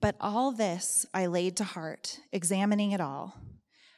[0.00, 3.36] But all this I laid to heart, examining it all,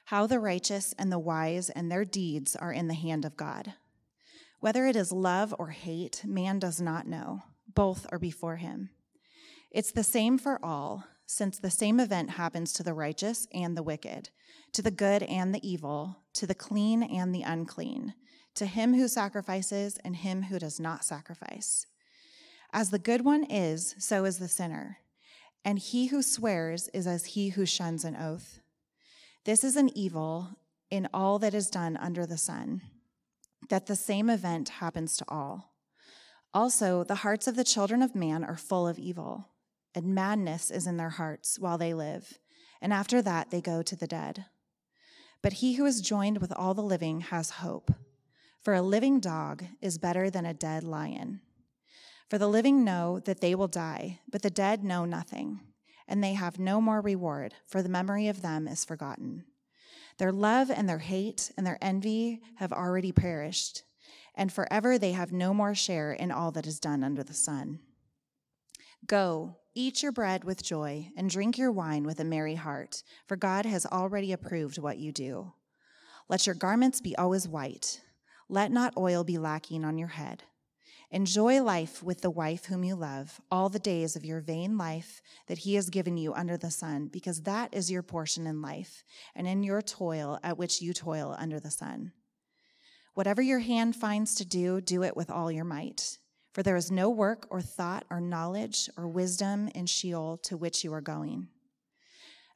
[0.06, 3.74] how the righteous and the wise and their deeds are in the hand of God.
[4.58, 7.42] Whether it is love or hate, man does not know.
[7.72, 8.90] Both are before him.
[9.70, 13.82] It's the same for all, since the same event happens to the righteous and the
[13.82, 14.30] wicked,
[14.72, 18.14] to the good and the evil, to the clean and the unclean,
[18.56, 21.86] to him who sacrifices and him who does not sacrifice.
[22.72, 24.98] As the good one is, so is the sinner
[25.64, 28.60] and he who swears is as he who shuns an oath.
[29.44, 30.50] This is an evil
[30.90, 32.82] in all that is done under the sun,
[33.68, 35.72] that the same event happens to all.
[36.54, 39.48] Also, the hearts of the children of man are full of evil,
[39.94, 42.38] and madness is in their hearts while they live,
[42.80, 44.46] and after that they go to the dead.
[45.42, 47.90] But he who is joined with all the living has hope,
[48.60, 51.40] for a living dog is better than a dead lion.
[52.28, 55.60] For the living know that they will die, but the dead know nothing,
[56.08, 59.44] and they have no more reward, for the memory of them is forgotten.
[60.18, 63.82] Their love and their hate and their envy have already perished,
[64.34, 67.80] and forever they have no more share in all that is done under the sun.
[69.06, 73.36] Go, eat your bread with joy, and drink your wine with a merry heart, for
[73.36, 75.52] God has already approved what you do.
[76.28, 78.00] Let your garments be always white,
[78.48, 80.44] let not oil be lacking on your head
[81.12, 85.20] Enjoy life with the wife whom you love all the days of your vain life
[85.46, 89.04] that he has given you under the sun, because that is your portion in life
[89.34, 92.12] and in your toil at which you toil under the sun.
[93.12, 96.16] Whatever your hand finds to do, do it with all your might.
[96.54, 100.82] For there is no work or thought or knowledge or wisdom in Sheol to which
[100.82, 101.48] you are going.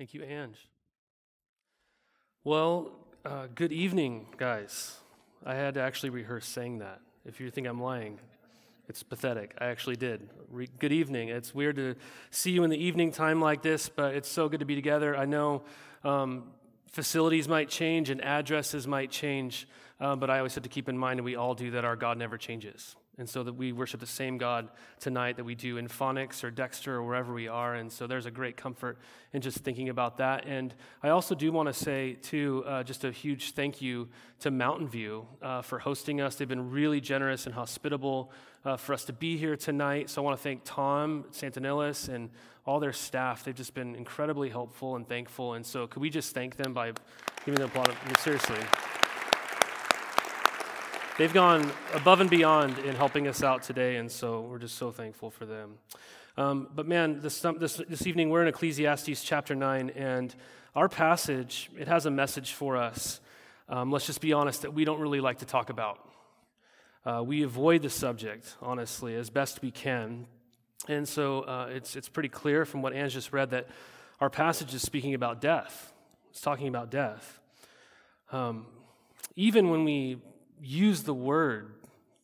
[0.00, 0.66] Thank you, Ange.
[2.42, 2.90] Well,
[3.22, 4.96] uh, good evening, guys.
[5.44, 7.02] I had to actually rehearse saying that.
[7.26, 8.18] If you think I'm lying,
[8.88, 9.54] it's pathetic.
[9.60, 10.26] I actually did.
[10.48, 11.28] Re- good evening.
[11.28, 11.96] It's weird to
[12.30, 15.14] see you in the evening time like this, but it's so good to be together.
[15.14, 15.64] I know
[16.02, 16.44] um,
[16.90, 19.68] facilities might change and addresses might change,
[20.00, 21.94] uh, but I always have to keep in mind, and we all do, that our
[21.94, 22.96] God never changes.
[23.20, 26.50] And so that we worship the same God tonight that we do in Phonics or
[26.50, 27.74] Dexter or wherever we are.
[27.74, 28.96] And so there's a great comfort
[29.34, 30.46] in just thinking about that.
[30.46, 34.50] And I also do want to say, too, uh, just a huge thank you to
[34.50, 36.36] Mountain View uh, for hosting us.
[36.36, 38.32] They've been really generous and hospitable
[38.64, 40.08] uh, for us to be here tonight.
[40.08, 42.30] So I want to thank Tom Santanillis and
[42.64, 43.44] all their staff.
[43.44, 45.54] They've just been incredibly helpful and thankful.
[45.54, 46.92] And so could we just thank them by
[47.44, 47.94] giving them a applause?
[48.20, 48.60] Seriously.
[51.20, 54.90] They've gone above and beyond in helping us out today, and so we're just so
[54.90, 55.74] thankful for them.
[56.38, 60.34] Um, but man, this, this, this evening we're in Ecclesiastes chapter 9, and
[60.74, 63.20] our passage, it has a message for us.
[63.68, 66.08] Um, let's just be honest that we don't really like to talk about.
[67.04, 70.24] Uh, we avoid the subject, honestly, as best we can.
[70.88, 73.68] And so uh, it's, it's pretty clear from what Anne just read that
[74.22, 75.92] our passage is speaking about death.
[76.30, 77.40] It's talking about death.
[78.32, 78.64] Um,
[79.36, 80.16] even when we
[80.62, 81.72] use the word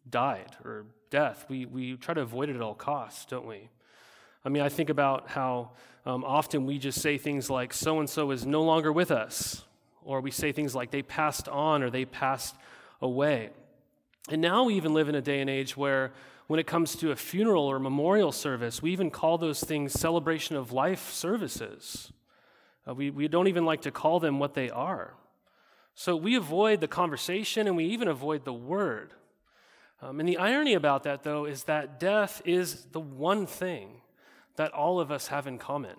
[0.09, 1.47] died or death.
[1.49, 3.69] We, we try to avoid it at all costs, don't we?
[4.45, 5.71] I mean, I think about how
[6.05, 9.65] um, often we just say things like, so and so is no longer with us,
[10.03, 12.55] or we say things like, they passed on or they passed
[13.03, 13.51] away.
[14.29, 16.13] And now we even live in a day and age where,
[16.47, 20.55] when it comes to a funeral or memorial service, we even call those things celebration
[20.55, 22.13] of life services.
[22.89, 25.15] Uh, we, we don't even like to call them what they are.
[25.99, 29.15] So we avoid the conversation and we even avoid the word.
[30.03, 34.03] Um, and the irony about that, though, is that death is the one thing
[34.56, 35.97] that all of us have in common.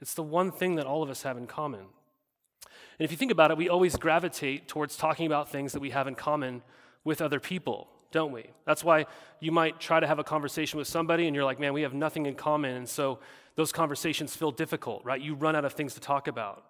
[0.00, 1.80] It's the one thing that all of us have in common.
[1.80, 5.90] And if you think about it, we always gravitate towards talking about things that we
[5.90, 6.62] have in common
[7.02, 8.46] with other people, don't we?
[8.64, 9.06] That's why
[9.40, 11.94] you might try to have a conversation with somebody and you're like, man, we have
[11.94, 12.76] nothing in common.
[12.76, 13.18] And so
[13.56, 15.20] those conversations feel difficult, right?
[15.20, 16.64] You run out of things to talk about.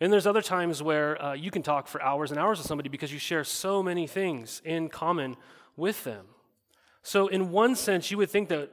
[0.00, 2.88] And there's other times where uh, you can talk for hours and hours with somebody
[2.88, 5.36] because you share so many things in common
[5.76, 6.26] with them.
[7.02, 8.70] So, in one sense, you would think that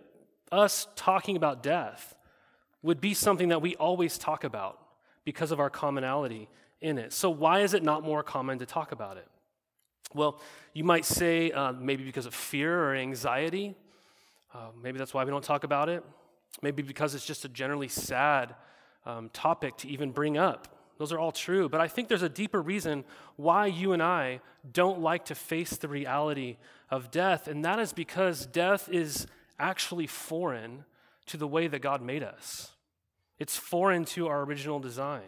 [0.51, 2.16] us talking about death
[2.83, 4.80] would be something that we always talk about
[5.24, 6.48] because of our commonality
[6.81, 7.12] in it.
[7.13, 9.27] So, why is it not more common to talk about it?
[10.13, 10.39] Well,
[10.74, 13.75] you might say uh, maybe because of fear or anxiety.
[14.54, 16.04] Uh, maybe that's why we don't talk about it.
[16.62, 18.56] maybe because it's just a generally sad
[19.06, 20.75] um, topic to even bring up.
[20.97, 21.68] Those are all true.
[21.69, 23.03] But I think there's a deeper reason
[23.36, 24.39] why you and I
[24.71, 26.57] don't like to face the reality
[26.89, 29.27] of death, and that is because death is
[29.59, 30.86] actually foreign
[31.27, 32.71] to the way that God made us.
[33.39, 35.24] It's foreign to our original design.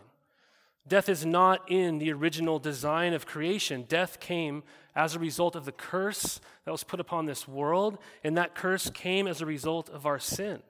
[0.88, 3.86] Death is not in the original design of creation.
[3.90, 4.64] Death came
[4.96, 8.90] as a result of the curse that was put upon this world, and that curse
[8.90, 10.62] came as a result of our sin.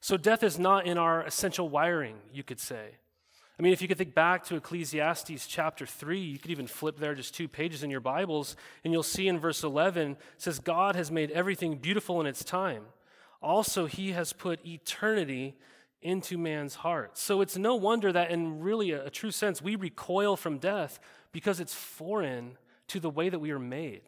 [0.00, 2.96] So death is not in our essential wiring, you could say.
[3.58, 6.98] I mean, if you could think back to Ecclesiastes chapter 3, you could even flip
[6.98, 10.96] there just two pages in your Bibles, and you'll see in verse 11, says, God
[10.96, 12.86] has made everything beautiful in its time.
[13.40, 15.54] Also, he has put eternity
[16.02, 17.16] into man's heart.
[17.16, 20.98] So it's no wonder that, in really a, a true sense, we recoil from death
[21.30, 22.58] because it's foreign
[22.88, 24.02] to the way that we are made.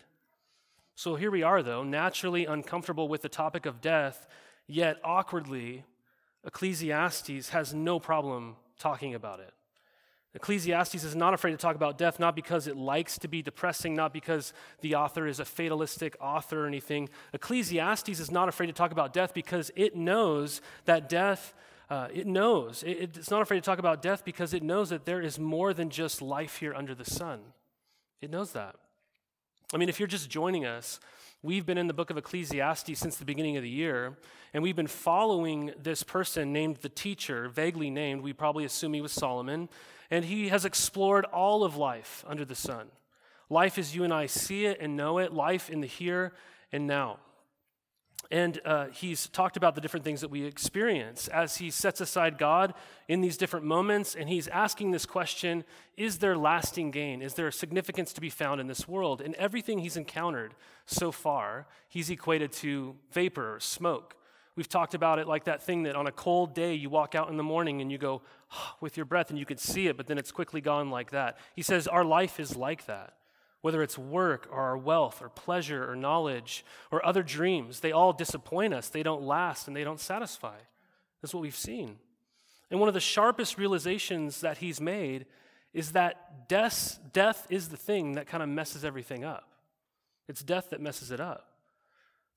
[0.96, 4.26] So here we are, though, naturally uncomfortable with the topic of death,
[4.66, 5.84] yet awkwardly,
[6.44, 9.52] Ecclesiastes has no problem talking about it.
[10.34, 13.94] Ecclesiastes is not afraid to talk about death, not because it likes to be depressing,
[13.94, 14.52] not because
[14.82, 17.08] the author is a fatalistic author or anything.
[17.32, 21.54] Ecclesiastes is not afraid to talk about death because it knows that death
[21.88, 22.82] uh, it knows.
[22.82, 25.72] It, it's not afraid to talk about death because it knows that there is more
[25.72, 27.40] than just life here under the sun.
[28.20, 28.74] It knows that.
[29.72, 31.00] I mean, if you're just joining us,
[31.42, 34.16] we've been in the book of Ecclesiastes since the beginning of the year,
[34.52, 38.22] and we've been following this person named the teacher, vaguely named.
[38.22, 39.68] We probably assume he was Solomon,
[40.10, 42.88] and he has explored all of life under the sun.
[43.48, 46.32] Life as you and I see it and know it, life in the here
[46.72, 47.18] and now.
[48.30, 52.38] And uh, he's talked about the different things that we experience as he sets aside
[52.38, 52.74] God
[53.08, 54.14] in these different moments.
[54.14, 55.64] And he's asking this question
[55.96, 57.22] Is there lasting gain?
[57.22, 59.20] Is there significance to be found in this world?
[59.20, 60.54] And everything he's encountered
[60.86, 64.16] so far, he's equated to vapor or smoke.
[64.56, 67.28] We've talked about it like that thing that on a cold day you walk out
[67.28, 68.22] in the morning and you go
[68.80, 71.36] with your breath and you can see it, but then it's quickly gone like that.
[71.54, 73.12] He says our life is like that
[73.66, 78.12] whether it's work or our wealth or pleasure or knowledge or other dreams, they all
[78.12, 78.88] disappoint us.
[78.88, 80.54] They don't last and they don't satisfy.
[81.20, 81.96] That's what we've seen.
[82.70, 85.26] And one of the sharpest realizations that he's made
[85.74, 89.48] is that death, death is the thing that kind of messes everything up.
[90.28, 91.48] It's death that messes it up.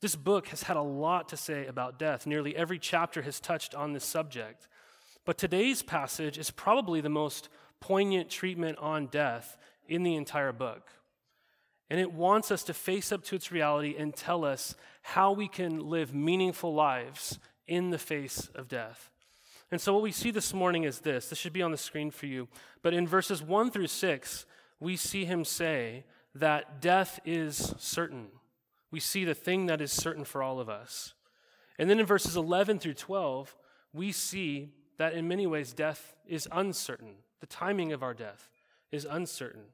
[0.01, 2.25] This book has had a lot to say about death.
[2.25, 4.67] Nearly every chapter has touched on this subject.
[5.25, 7.49] But today's passage is probably the most
[7.79, 10.89] poignant treatment on death in the entire book.
[11.89, 15.47] And it wants us to face up to its reality and tell us how we
[15.47, 19.09] can live meaningful lives in the face of death.
[19.71, 21.29] And so, what we see this morning is this.
[21.29, 22.47] This should be on the screen for you.
[22.81, 24.45] But in verses 1 through 6,
[24.79, 26.05] we see him say
[26.35, 28.27] that death is certain.
[28.91, 31.13] We see the thing that is certain for all of us.
[31.77, 33.55] And then in verses 11 through 12,
[33.93, 37.15] we see that in many ways death is uncertain.
[37.39, 38.49] The timing of our death
[38.91, 39.65] is uncertain.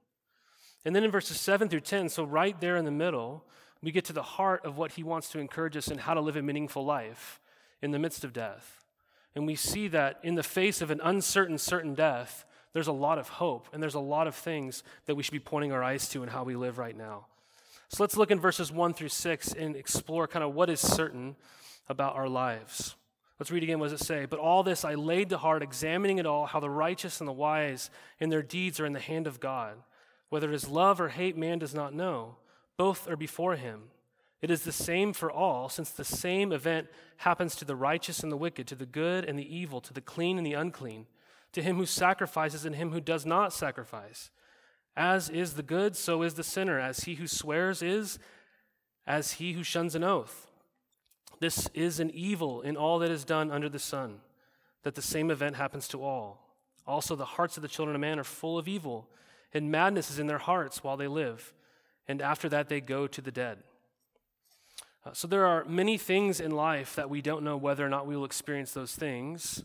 [0.85, 3.43] And then in verses 7 through 10, so right there in the middle,
[3.81, 6.21] we get to the heart of what he wants to encourage us in how to
[6.21, 7.41] live a meaningful life
[7.81, 8.85] in the midst of death.
[9.35, 13.17] And we see that in the face of an uncertain, certain death, there's a lot
[13.17, 16.07] of hope and there's a lot of things that we should be pointing our eyes
[16.09, 17.25] to in how we live right now.
[17.89, 21.35] So let's look in verses 1 through 6 and explore kind of what is certain
[21.87, 22.95] about our lives.
[23.39, 23.79] Let's read again.
[23.79, 24.25] What does it say?
[24.25, 27.33] But all this I laid to heart, examining it all, how the righteous and the
[27.33, 29.75] wise in their deeds are in the hand of God.
[30.35, 32.35] Whether it is love or hate, man does not know.
[32.75, 33.83] Both are before him.
[34.41, 38.29] It is the same for all, since the same event happens to the righteous and
[38.29, 41.05] the wicked, to the good and the evil, to the clean and the unclean,
[41.53, 44.29] to him who sacrifices and him who does not sacrifice.
[44.97, 46.81] As is the good, so is the sinner.
[46.81, 48.19] As he who swears is,
[49.07, 50.51] as he who shuns an oath.
[51.39, 54.19] This is an evil in all that is done under the sun,
[54.83, 56.41] that the same event happens to all.
[56.85, 59.07] Also, the hearts of the children of man are full of evil
[59.55, 61.53] and madness is in their hearts while they live,
[62.07, 63.59] and after that they go to the dead.
[65.05, 68.05] Uh, so there are many things in life that we don't know whether or not
[68.05, 69.63] we will experience those things,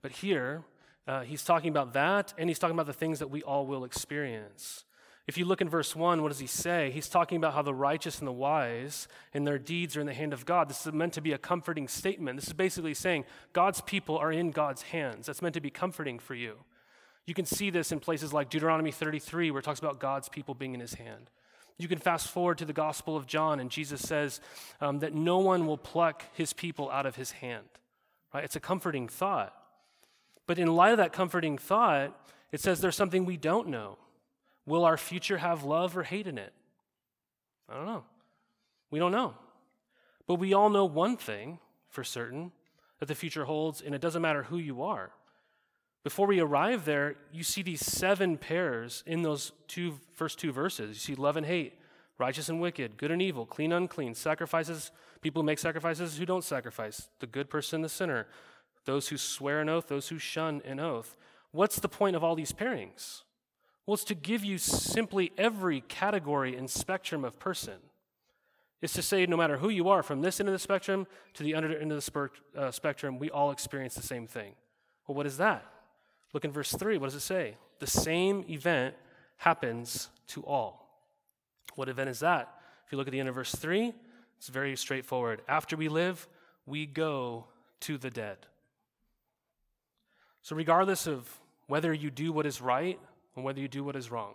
[0.00, 0.62] but here
[1.08, 3.84] uh, he's talking about that, and he's talking about the things that we all will
[3.84, 4.84] experience.
[5.26, 6.90] If you look in verse 1, what does he say?
[6.90, 10.14] He's talking about how the righteous and the wise and their deeds are in the
[10.14, 10.68] hand of God.
[10.68, 12.38] This is meant to be a comforting statement.
[12.38, 15.26] This is basically saying God's people are in God's hands.
[15.26, 16.58] That's meant to be comforting for you.
[17.26, 20.54] You can see this in places like Deuteronomy 33, where it talks about God's people
[20.54, 21.30] being in his hand.
[21.78, 24.40] You can fast forward to the Gospel of John, and Jesus says
[24.80, 27.64] um, that no one will pluck his people out of his hand.
[28.34, 28.44] Right?
[28.44, 29.54] It's a comforting thought.
[30.46, 32.16] But in light of that comforting thought,
[32.50, 33.98] it says there's something we don't know.
[34.66, 36.52] Will our future have love or hate in it?
[37.68, 38.04] I don't know.
[38.90, 39.34] We don't know.
[40.26, 42.52] But we all know one thing for certain
[43.00, 45.10] that the future holds, and it doesn't matter who you are.
[46.04, 50.88] Before we arrive there, you see these seven pairs in those two first two verses.
[50.88, 51.74] You see love and hate,
[52.18, 54.90] righteous and wicked, good and evil, clean, and unclean, sacrifices,
[55.20, 58.26] people who make sacrifices who don't sacrifice, the good person, the sinner,
[58.84, 61.16] those who swear an oath, those who shun an oath.
[61.52, 63.22] What's the point of all these pairings?
[63.86, 67.78] Well, it's to give you simply every category and spectrum of person.
[68.80, 71.44] It's to say, no matter who you are, from this end of the spectrum to
[71.44, 74.54] the other end of the uh, spectrum, we all experience the same thing.
[75.06, 75.64] Well, what is that?
[76.32, 76.98] Look in verse 3.
[76.98, 77.56] What does it say?
[77.78, 78.94] The same event
[79.36, 80.88] happens to all.
[81.74, 82.48] What event is that?
[82.86, 83.92] If you look at the end of verse 3,
[84.38, 85.42] it's very straightforward.
[85.48, 86.26] After we live,
[86.66, 87.46] we go
[87.80, 88.38] to the dead.
[90.42, 92.98] So, regardless of whether you do what is right
[93.36, 94.34] and whether you do what is wrong,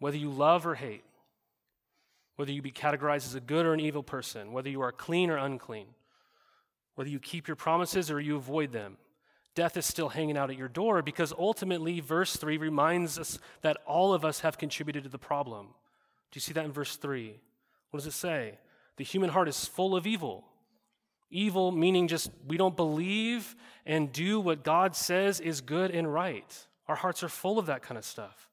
[0.00, 1.04] whether you love or hate,
[2.36, 5.30] whether you be categorized as a good or an evil person, whether you are clean
[5.30, 5.86] or unclean,
[6.94, 8.96] whether you keep your promises or you avoid them,
[9.54, 13.76] death is still hanging out at your door because ultimately, verse 3 reminds us that
[13.86, 15.66] all of us have contributed to the problem.
[16.30, 17.40] Do you see that in verse 3?
[17.90, 18.58] What does it say?
[18.96, 20.44] The human heart is full of evil.
[21.30, 23.54] Evil meaning just we don't believe
[23.86, 26.66] and do what God says is good and right.
[26.88, 28.48] Our hearts are full of that kind of stuff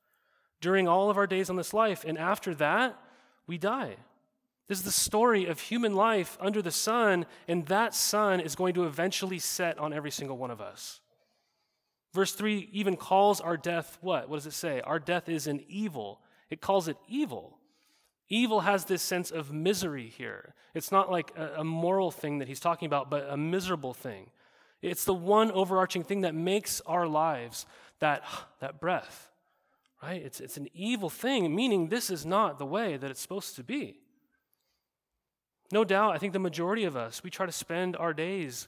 [0.62, 2.04] during all of our days on this life.
[2.06, 3.00] And after that,
[3.46, 3.98] we die.
[4.68, 8.74] This is the story of human life under the sun, and that sun is going
[8.74, 11.00] to eventually set on every single one of us.
[12.14, 14.30] Verse 3 even calls our death what?
[14.30, 14.82] What does it say?
[14.82, 16.20] Our death is an evil.
[16.50, 17.58] It calls it evil.
[18.30, 20.54] Evil has this sense of misery here.
[20.74, 24.30] It's not like a, moral thing that he's talking about, but a miserable thing.
[24.82, 27.66] It's the one overarching thing that makes our lives
[28.00, 28.24] that,
[28.60, 29.32] that breath,
[30.04, 30.22] right?
[30.22, 33.64] It's, it's an evil thing, meaning this is not the way that it's supposed to
[33.64, 34.02] be.
[35.72, 38.68] No doubt, I think the majority of us, we try to spend our days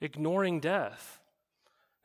[0.00, 1.18] ignoring death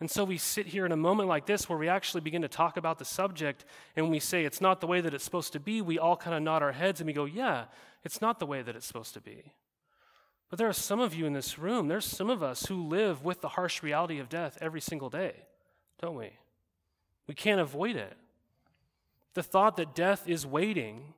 [0.04, 2.50] and so we sit here in a moment like this where we actually begin to
[2.50, 3.64] talk about the subject
[3.96, 5.82] and we say it's not the way that it's supposed to be.
[5.82, 7.68] We all kind of nod our heads and we go, yeah,
[8.04, 9.54] it's not the way that it's supposed to be.
[10.50, 13.24] But there are some of you in this room, there's some of us who live
[13.24, 15.36] with the harsh reality of death every single day,
[16.02, 16.32] don't we?
[17.26, 18.18] We can't avoid it.
[19.36, 21.14] The thought that death is waiting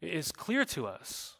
[0.00, 1.38] is clear to us.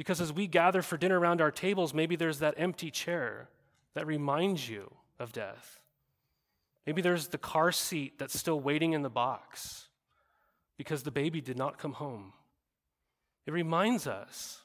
[0.00, 3.50] Because as we gather for dinner around our tables, maybe there's that empty chair
[3.92, 5.78] that reminds you of death.
[6.86, 9.88] Maybe there's the car seat that's still waiting in the box
[10.78, 12.32] because the baby did not come home.
[13.44, 14.62] It reminds us,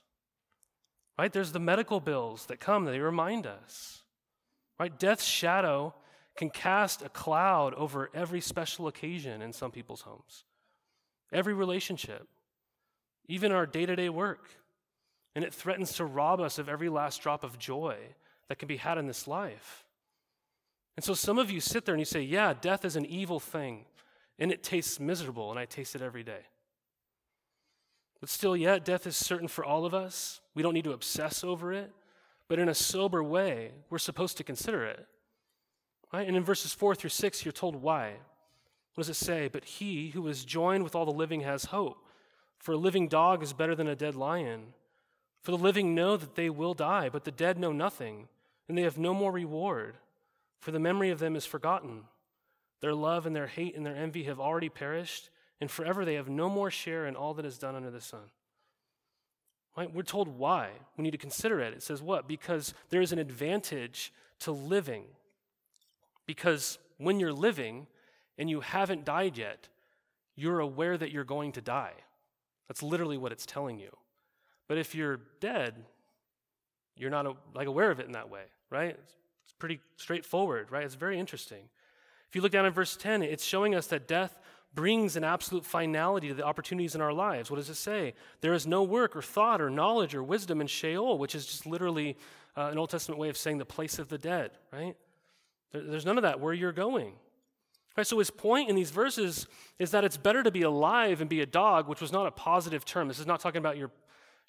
[1.20, 1.34] right?
[1.34, 4.04] There's the medical bills that come, they remind us,
[4.80, 4.98] right?
[4.98, 5.94] Death's shadow
[6.38, 10.46] can cast a cloud over every special occasion in some people's homes,
[11.34, 12.26] every relationship,
[13.28, 14.48] even our day to day work.
[15.36, 17.98] And it threatens to rob us of every last drop of joy
[18.48, 19.86] that can be had in this life.
[20.96, 23.40] And so some of you sit there and you say, Yeah, death is an evil
[23.40, 23.86] thing,
[24.40, 26.46] and it tastes miserable, and I taste it every day.
[28.22, 30.40] But still, yet, death is certain for all of us.
[30.54, 31.92] We don't need to obsess over it,
[32.48, 35.06] but in a sober way, we're supposed to consider it.
[36.14, 36.28] Right?
[36.28, 38.14] And in verses 4 through 6, you're told why.
[38.94, 39.50] What does it say?
[39.50, 41.98] But he who is joined with all the living has hope.
[42.60, 44.74] For a living dog is better than a dead lion.
[45.46, 48.30] For the living know that they will die, but the dead know nothing,
[48.68, 49.98] and they have no more reward
[50.60, 52.06] for the memory of them is forgotten.
[52.82, 55.30] Their love and their hate and their envy have already perished,
[55.62, 58.32] and forever they have no more share in all that is done under the sun.
[59.78, 59.94] Right?
[59.94, 60.72] We're told why.
[60.98, 61.76] We need to consider it.
[61.76, 62.28] It says what?
[62.28, 65.04] Because there is an advantage to living.
[66.26, 67.86] Because when you're living
[68.40, 69.68] and you haven't died yet,
[70.36, 71.94] you're aware that you're going to die.
[72.68, 73.96] That's literally what it's telling you.
[74.68, 75.76] But if you're dead,
[76.98, 78.98] you're not like aware of it in that way, right?
[79.44, 80.84] It's pretty straightforward, right?
[80.84, 81.70] It's very interesting.
[82.30, 84.40] If you look down at verse 10, it's showing us that death
[84.74, 87.50] brings an absolute finality to the opportunities in our lives.
[87.50, 88.14] What does it say?
[88.42, 91.66] There is no work or thought or knowledge or wisdom in Sheol, which is just
[91.66, 92.18] literally
[92.58, 94.96] uh, an Old Testament way of saying the place of the dead, right?
[95.72, 97.14] There, there's none of that where you're going.
[97.98, 99.48] Right, so his point in these verses
[99.80, 102.32] is that it's better to be alive and be a dog, which was not a
[102.32, 103.08] positive term.
[103.08, 103.90] This is not talking about your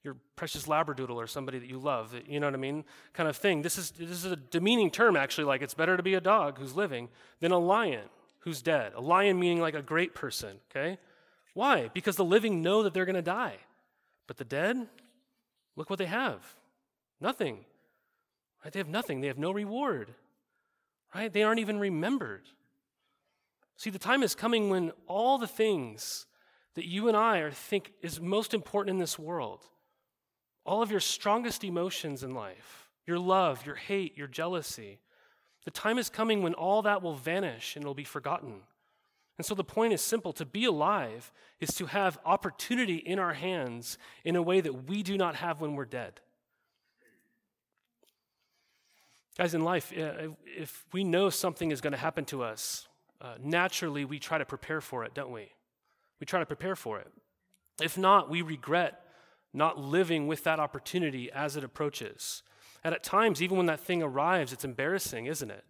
[0.03, 2.85] your precious labradoodle or somebody that you love, you know what I mean?
[3.13, 3.63] Kind of thing.
[3.63, 6.59] This is, this is a demeaning term, actually, like it's better to be a dog
[6.59, 7.09] who's living
[7.41, 8.09] than a lion
[8.41, 8.93] who's dead.
[8.95, 10.99] A lion meaning like a great person, okay?
[11.55, 11.91] Why?
[11.93, 13.57] Because the living know that they're going to die.
[14.27, 14.87] But the dead,
[15.75, 16.55] look what they have
[17.21, 17.65] nothing.
[18.63, 18.73] Right?
[18.73, 20.15] They have nothing, they have no reward.
[21.15, 21.33] Right?
[21.33, 22.43] They aren't even remembered.
[23.77, 26.27] See, the time is coming when all the things
[26.75, 29.65] that you and I are think is most important in this world
[30.67, 34.99] all of your strongest emotions in life, your love, your hate, your jealousy.
[35.65, 38.63] The time is coming when all that will vanish and it'll be forgotten.
[39.39, 43.35] And so the point is simple to be alive is to have opportunity in our
[43.35, 46.21] hands in a way that we do not have when we're dead.
[49.37, 52.89] Guys, in life, if we know something is going to happen to us,
[53.21, 55.51] uh, naturally we try to prepare for it, don't we?
[56.21, 57.09] We try to prepare for it.
[57.83, 59.06] If not, we regret
[59.57, 62.43] not living with that opportunity as it approaches.
[62.85, 65.65] And at times, even when that thing arrives, it's embarrassing, isn't it?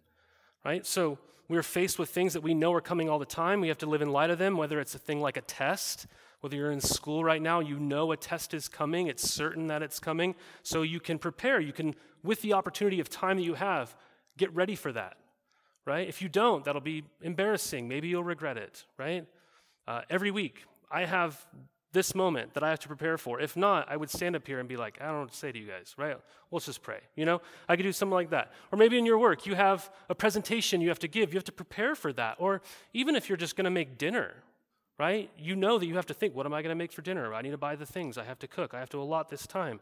[0.63, 0.85] Right?
[0.85, 1.17] So
[1.47, 3.61] we're faced with things that we know are coming all the time.
[3.61, 6.05] We have to live in light of them, whether it's a thing like a test,
[6.41, 9.81] whether you're in school right now, you know a test is coming, it's certain that
[9.81, 11.59] it's coming, so you can prepare.
[11.59, 13.95] You can, with the opportunity of time that you have,
[14.37, 15.17] get ready for that,
[15.85, 16.07] right?
[16.07, 17.87] If you don't, that'll be embarrassing.
[17.87, 19.25] Maybe you'll regret it, right?
[19.87, 21.43] Uh, every week, I have
[21.97, 23.41] this moment that I have to prepare for.
[23.41, 25.51] If not, I would stand up here and be like, I don't know to say
[25.51, 26.15] to you guys, right?
[26.51, 26.99] Let's just pray.
[27.15, 28.51] You know, I could do something like that.
[28.71, 31.45] Or maybe in your work, you have a presentation you have to give, you have
[31.45, 32.35] to prepare for that.
[32.37, 32.61] Or
[32.93, 34.35] even if you're just going to make dinner,
[34.99, 35.31] right?
[35.39, 37.33] You know that you have to think, what am I going to make for dinner?
[37.33, 39.47] I need to buy the things, I have to cook, I have to allot this
[39.47, 39.79] time.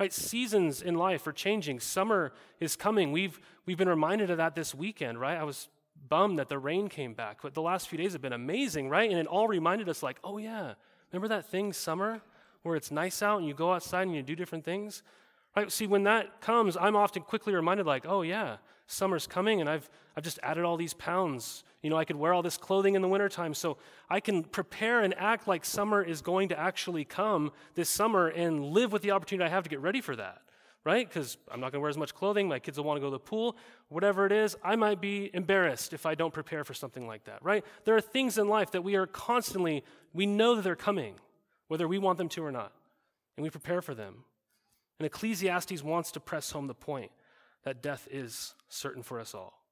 [0.00, 0.12] Right?
[0.12, 1.80] Seasons in life are changing.
[1.80, 3.12] Summer is coming.
[3.12, 5.36] We've, we've been reminded of that this weekend, right?
[5.36, 5.68] I was
[6.08, 9.10] bummed that the rain came back, but the last few days have been amazing, right?
[9.10, 10.74] And it all reminded us, like, oh, yeah,
[11.12, 12.20] Remember that thing, summer,
[12.62, 15.02] where it's nice out and you go outside and you do different things?
[15.56, 15.70] Right?
[15.72, 19.88] See, when that comes, I'm often quickly reminded, like, oh, yeah, summer's coming and I've,
[20.16, 21.64] I've just added all these pounds.
[21.82, 23.54] You know, I could wear all this clothing in the wintertime.
[23.54, 23.76] So
[24.10, 28.64] I can prepare and act like summer is going to actually come this summer and
[28.64, 30.42] live with the opportunity I have to get ready for that
[30.84, 31.08] right?
[31.08, 32.48] Because I'm not going to wear as much clothing.
[32.48, 33.56] My kids will want to go to the pool.
[33.88, 37.42] Whatever it is, I might be embarrassed if I don't prepare for something like that,
[37.42, 37.64] right?
[37.84, 41.14] There are things in life that we are constantly, we know that they're coming,
[41.68, 42.72] whether we want them to or not,
[43.36, 44.24] and we prepare for them.
[44.98, 47.10] And Ecclesiastes wants to press home the point
[47.64, 49.62] that death is certain for us all.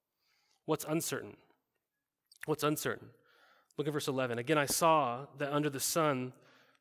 [0.67, 1.37] What's uncertain?
[2.47, 3.09] What's uncertain?
[3.77, 4.39] Look at verse 11.
[4.39, 6.33] Again, I saw that under the sun,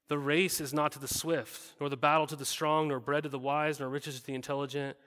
[0.07, 3.23] the race is not to the swift, nor the battle to the strong, nor bread
[3.23, 4.97] to the wise, nor riches to the intelligent,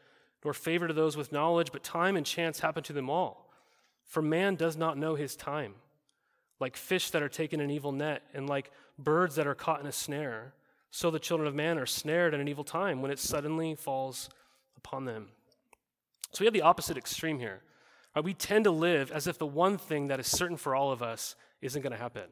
[0.44, 3.50] nor favor to those with knowledge, but time and chance happen to them all.
[4.04, 5.74] For man does not know his time.
[6.60, 9.80] Like fish that are taken in an evil net, and like birds that are caught
[9.80, 10.54] in a snare,
[10.90, 14.28] so the children of man are snared in an evil time when it suddenly falls
[14.76, 15.28] upon them.
[16.32, 17.62] So we have the opposite extreme here.
[18.16, 20.90] Uh, we tend to live as if the one thing that is certain for all
[20.90, 22.24] of us isn't going to happen.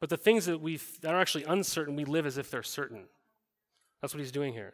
[0.00, 3.04] But the things that, we that are actually uncertain, we live as if they're certain.
[4.00, 4.72] That's what he's doing here.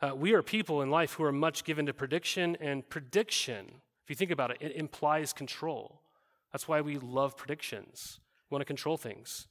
[0.00, 3.66] Uh, we are people in life who are much given to prediction, and prediction,
[4.04, 6.00] if you think about it, it implies control.
[6.52, 8.20] That's why we love predictions.
[8.50, 9.46] We want to control things.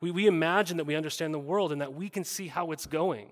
[0.00, 2.86] We, we imagine that we understand the world and that we can see how it's
[2.86, 3.28] going.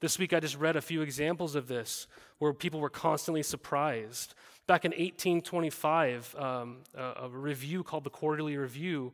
[0.00, 2.06] This week I just read a few examples of this
[2.38, 4.34] where people were constantly surprised.
[4.66, 9.12] Back in 1825, um, a, a review called the Quarterly Review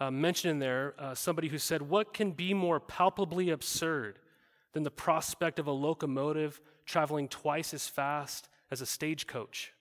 [0.00, 4.18] uh, mentioned in there uh, somebody who said, What can be more palpably absurd
[4.72, 9.72] than the prospect of a locomotive traveling twice as fast as a stagecoach?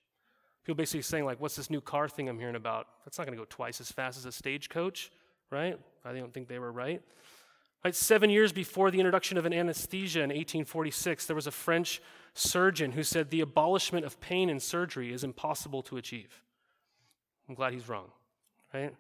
[0.64, 2.88] People basically saying, like, what's this new car thing I'm hearing about?
[3.06, 5.12] That's not going to go twice as fast as a stagecoach,
[5.50, 5.80] right?
[6.04, 7.02] I don't think they were right.
[7.86, 12.02] Right, seven years before the introduction of an anesthesia in 1846, there was a French
[12.34, 16.44] surgeon who said the abolishment of pain in surgery is impossible to achieve.
[17.48, 18.12] I'm glad he's wrong,
[18.74, 18.94] right?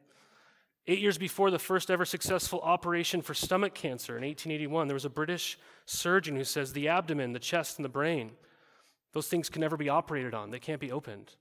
[0.89, 5.03] Eight years before the first ever successful operation for stomach cancer in 1881, there was
[5.03, 8.31] a British surgeon who says the abdomen, the chest, and the brain,
[9.11, 10.49] those things can never be operated on.
[10.49, 11.35] They can't be opened.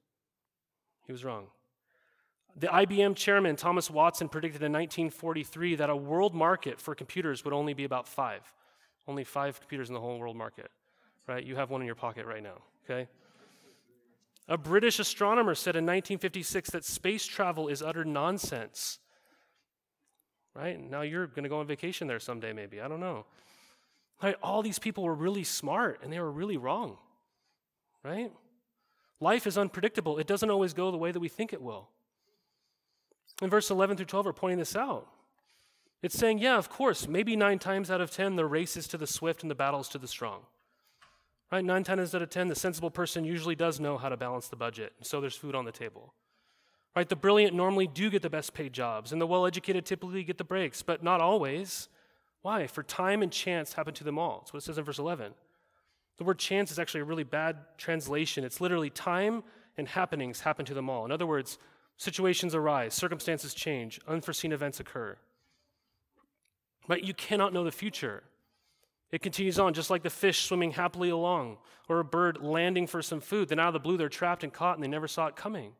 [1.06, 1.46] He was wrong.
[2.56, 7.54] The IBM chairman, Thomas Watson, predicted in 1943 that a world market for computers would
[7.54, 8.40] only be about five.
[9.06, 10.70] Only five computers in the whole world market,
[11.28, 11.44] right?
[11.44, 13.08] You have one in your pocket right now, okay?
[14.48, 18.98] A British astronomer said in 1956 that space travel is utter nonsense
[20.56, 20.80] right?
[20.80, 22.80] Now you're going to go on vacation there someday, maybe.
[22.80, 23.26] I don't know.
[24.22, 24.36] Right?
[24.42, 26.96] All these people were really smart and they were really wrong,
[28.02, 28.32] right?
[29.20, 30.18] Life is unpredictable.
[30.18, 31.88] It doesn't always go the way that we think it will.
[33.42, 35.06] In verse 11 through 12, we're pointing this out.
[36.02, 38.98] It's saying, yeah, of course, maybe nine times out of 10, the race is to
[38.98, 40.42] the swift and the battle is to the strong.
[41.50, 41.64] Right?
[41.64, 44.56] Nine times out of 10, the sensible person usually does know how to balance the
[44.56, 46.14] budget, so there's food on the table.
[46.96, 47.08] Right?
[47.08, 50.38] The brilliant normally do get the best paid jobs, and the well educated typically get
[50.38, 51.90] the breaks, but not always.
[52.40, 52.66] Why?
[52.66, 54.38] For time and chance happen to them all.
[54.40, 55.34] That's what it says in verse 11.
[56.16, 58.44] The word chance is actually a really bad translation.
[58.44, 59.42] It's literally time
[59.76, 61.04] and happenings happen to them all.
[61.04, 61.58] In other words,
[61.98, 65.18] situations arise, circumstances change, unforeseen events occur.
[66.88, 67.04] Right?
[67.04, 68.22] You cannot know the future.
[69.10, 73.02] It continues on, just like the fish swimming happily along, or a bird landing for
[73.02, 73.48] some food.
[73.48, 75.72] Then out of the blue, they're trapped and caught, and they never saw it coming.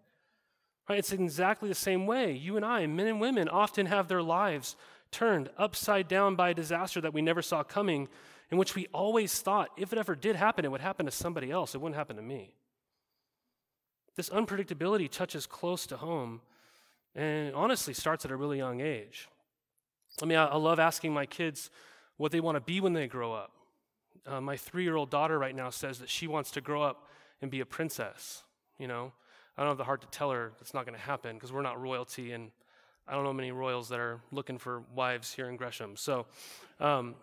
[0.88, 0.99] Right?
[0.99, 2.33] It's exactly the same way.
[2.33, 4.77] You and I, men and women, often have their lives
[5.11, 8.09] turned upside down by a disaster that we never saw coming,
[8.51, 11.51] in which we always thought if it ever did happen, it would happen to somebody
[11.51, 11.75] else.
[11.75, 12.55] It wouldn't happen to me.
[14.14, 16.40] This unpredictability touches close to home
[17.14, 19.29] and honestly starts at a really young age.
[20.22, 21.70] I mean, I, I love asking my kids
[22.16, 23.53] what they want to be when they grow up.
[24.27, 27.09] Uh, my three year old daughter right now says that she wants to grow up
[27.42, 28.42] and be a princess.
[28.79, 29.12] You know,
[29.57, 31.62] I don't have the heart to tell her it's not going to happen because we're
[31.62, 32.51] not royalty, and
[33.09, 35.97] I don't know many royals that are looking for wives here in Gresham.
[35.97, 36.27] So,
[36.79, 37.14] um,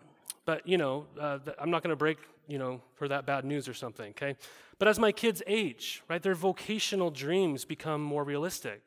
[0.44, 2.18] but you know, uh, I'm not going to break
[2.48, 4.10] you know for that bad news or something.
[4.10, 4.36] Okay,
[4.78, 8.82] but as my kids age, right, their vocational dreams become more realistic.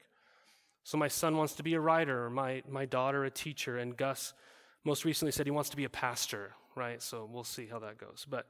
[0.83, 4.33] So my son wants to be a writer, my my daughter a teacher, and Gus
[4.83, 6.51] most recently said he wants to be a pastor.
[6.75, 8.25] Right, so we'll see how that goes.
[8.29, 8.45] But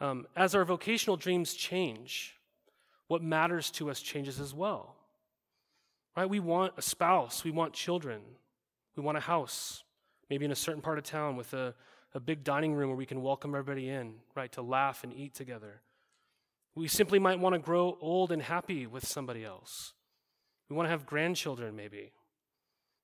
[0.00, 2.34] um, as our vocational dreams change,
[3.10, 4.94] what matters to us changes as well.
[6.16, 6.30] Right?
[6.30, 8.20] We want a spouse, we want children,
[8.94, 9.82] we want a house,
[10.30, 11.74] maybe in a certain part of town with a,
[12.14, 15.34] a big dining room where we can welcome everybody in, right, to laugh and eat
[15.34, 15.80] together.
[16.76, 19.92] We simply might want to grow old and happy with somebody else.
[20.68, 22.12] We want to have grandchildren, maybe.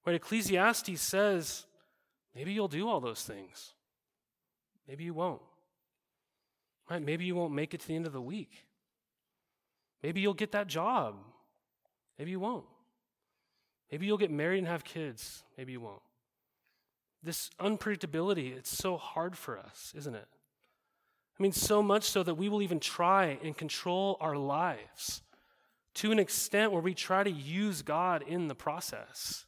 [0.06, 0.14] Right?
[0.14, 1.66] Ecclesiastes says
[2.32, 3.72] maybe you'll do all those things.
[4.86, 5.42] Maybe you won't.
[6.88, 7.02] Right?
[7.02, 8.65] Maybe you won't make it to the end of the week.
[10.02, 11.16] Maybe you'll get that job.
[12.18, 12.64] Maybe you won't.
[13.90, 15.44] Maybe you'll get married and have kids.
[15.56, 16.02] Maybe you won't.
[17.22, 20.28] This unpredictability, it's so hard for us, isn't it?
[21.38, 25.22] I mean, so much so that we will even try and control our lives
[25.94, 29.44] to an extent where we try to use God in the process.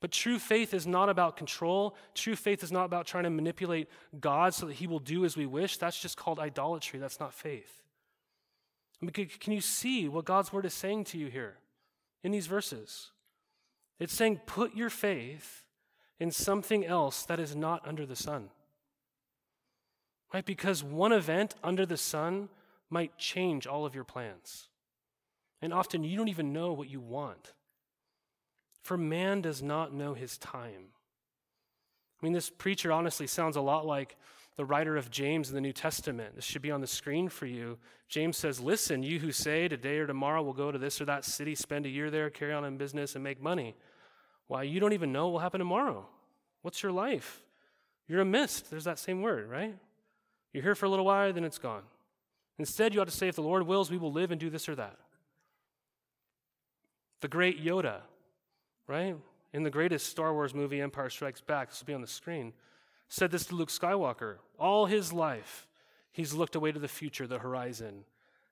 [0.00, 1.96] But true faith is not about control.
[2.14, 3.88] True faith is not about trying to manipulate
[4.20, 5.78] God so that he will do as we wish.
[5.78, 6.98] That's just called idolatry.
[6.98, 7.83] That's not faith.
[9.12, 11.56] Can you see what God's word is saying to you here
[12.22, 13.10] in these verses?
[13.98, 15.66] It's saying, put your faith
[16.20, 18.50] in something else that is not under the sun.
[20.32, 20.44] Right?
[20.44, 22.48] Because one event under the sun
[22.90, 24.68] might change all of your plans.
[25.62, 27.52] And often you don't even know what you want.
[28.82, 30.92] For man does not know his time.
[32.20, 34.16] I mean, this preacher honestly sounds a lot like
[34.56, 36.36] the writer of James in the New Testament.
[36.36, 37.78] This should be on the screen for you.
[38.08, 41.24] James says, Listen, you who say today or tomorrow we'll go to this or that
[41.24, 43.74] city, spend a year there, carry on in business, and make money.
[44.46, 46.06] Why, you don't even know what will happen tomorrow.
[46.62, 47.42] What's your life?
[48.06, 48.70] You're a mist.
[48.70, 49.74] There's that same word, right?
[50.52, 51.82] You're here for a little while, then it's gone.
[52.58, 54.68] Instead, you ought to say, if the Lord wills, we will live and do this
[54.68, 54.96] or that.
[57.22, 58.02] The great Yoda,
[58.86, 59.16] right?
[59.52, 62.52] In the greatest Star Wars movie, Empire Strikes Back, this will be on the screen
[63.08, 64.36] said this to Luke Skywalker.
[64.58, 65.66] All his life,
[66.12, 68.04] he's looked away to the future, the horizon,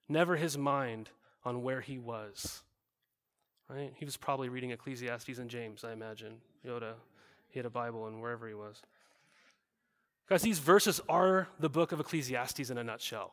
[0.09, 1.11] never his mind
[1.45, 2.63] on where he was.
[3.69, 3.93] Right?
[3.97, 6.35] He was probably reading Ecclesiastes and James, I imagine.
[6.67, 6.95] Yoda,
[7.49, 8.83] he had a Bible and wherever he was.
[10.29, 13.33] Guys, these verses are the book of Ecclesiastes in a nutshell.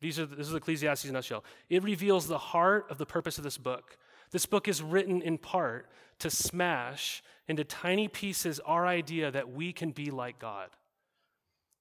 [0.00, 1.44] These are, this is Ecclesiastes in a nutshell.
[1.70, 3.96] It reveals the heart of the purpose of this book.
[4.36, 9.72] This book is written in part to smash into tiny pieces our idea that we
[9.72, 10.68] can be like God.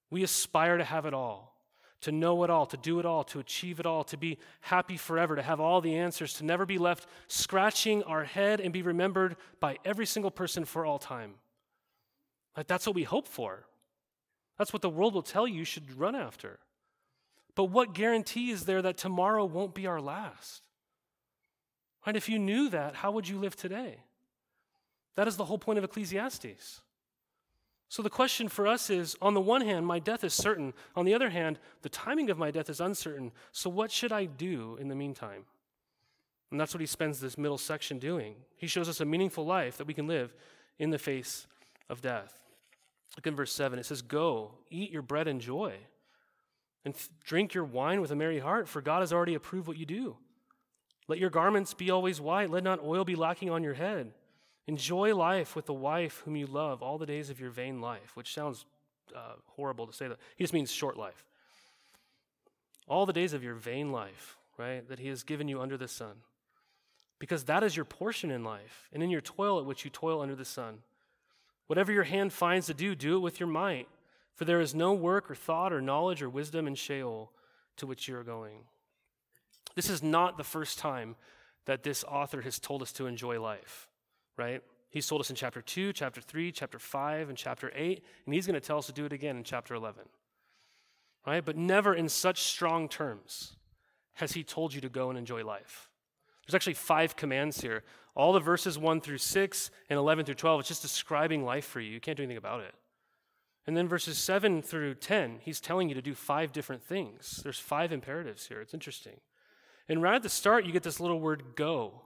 [0.09, 1.53] We aspire to have it all,
[1.99, 4.95] to know it all, to do it all, to achieve it all, to be happy
[4.95, 8.81] forever, to have all the answers, to never be left scratching our head and be
[8.81, 11.33] remembered by every single person for all time.
[12.55, 13.67] Like that's what we hope for.
[14.57, 16.59] That's what the world will tell you you should run after.
[17.53, 20.64] But what guarantee is there that tomorrow won't be our last?
[22.05, 23.97] And if you knew that, how would you live today?
[25.15, 26.81] That is the whole point of Ecclesiastes.
[27.87, 30.73] So the question for us is on the one hand, my death is certain.
[30.95, 33.31] On the other hand, the timing of my death is uncertain.
[33.51, 35.45] So what should I do in the meantime?
[36.51, 38.35] And that's what he spends this middle section doing.
[38.57, 40.33] He shows us a meaningful life that we can live
[40.77, 41.47] in the face
[41.89, 42.39] of death.
[43.15, 43.79] Look in verse 7.
[43.79, 45.75] It says, Go, eat your bread and joy,
[46.83, 49.85] and drink your wine with a merry heart, for God has already approved what you
[49.85, 50.17] do.
[51.07, 54.11] Let your garments be always white, let not oil be lacking on your head.
[54.67, 58.15] Enjoy life with the wife whom you love all the days of your vain life,
[58.15, 58.65] which sounds
[59.15, 60.17] uh, horrible to say that.
[60.35, 61.23] He just means short life.
[62.87, 65.87] All the days of your vain life, right, that He has given you under the
[65.87, 66.15] sun.
[67.19, 70.21] Because that is your portion in life, and in your toil at which you toil
[70.21, 70.79] under the sun.
[71.67, 73.87] Whatever your hand finds to do, do it with your might,
[74.33, 77.31] for there is no work or thought or knowledge or wisdom in Sheol
[77.77, 78.59] to which you are going.
[79.75, 81.15] This is not the first time
[81.65, 83.87] that this author has told us to enjoy life
[84.37, 84.61] right?
[84.89, 88.47] He's told us in chapter 2, chapter 3, chapter 5, and chapter 8, and he's
[88.47, 90.03] going to tell us to do it again in chapter 11.
[91.25, 91.43] Right?
[91.43, 93.57] But never in such strong terms
[94.13, 95.89] has he told you to go and enjoy life.
[96.45, 97.83] There's actually five commands here.
[98.15, 101.81] All the verses 1 through 6 and 11 through 12, it's just describing life for
[101.81, 101.91] you.
[101.91, 102.73] You can't do anything about it.
[103.67, 107.41] And then verses 7 through 10, he's telling you to do five different things.
[107.43, 108.61] There's five imperatives here.
[108.61, 109.19] It's interesting.
[109.87, 112.01] And right at the start, you get this little word go.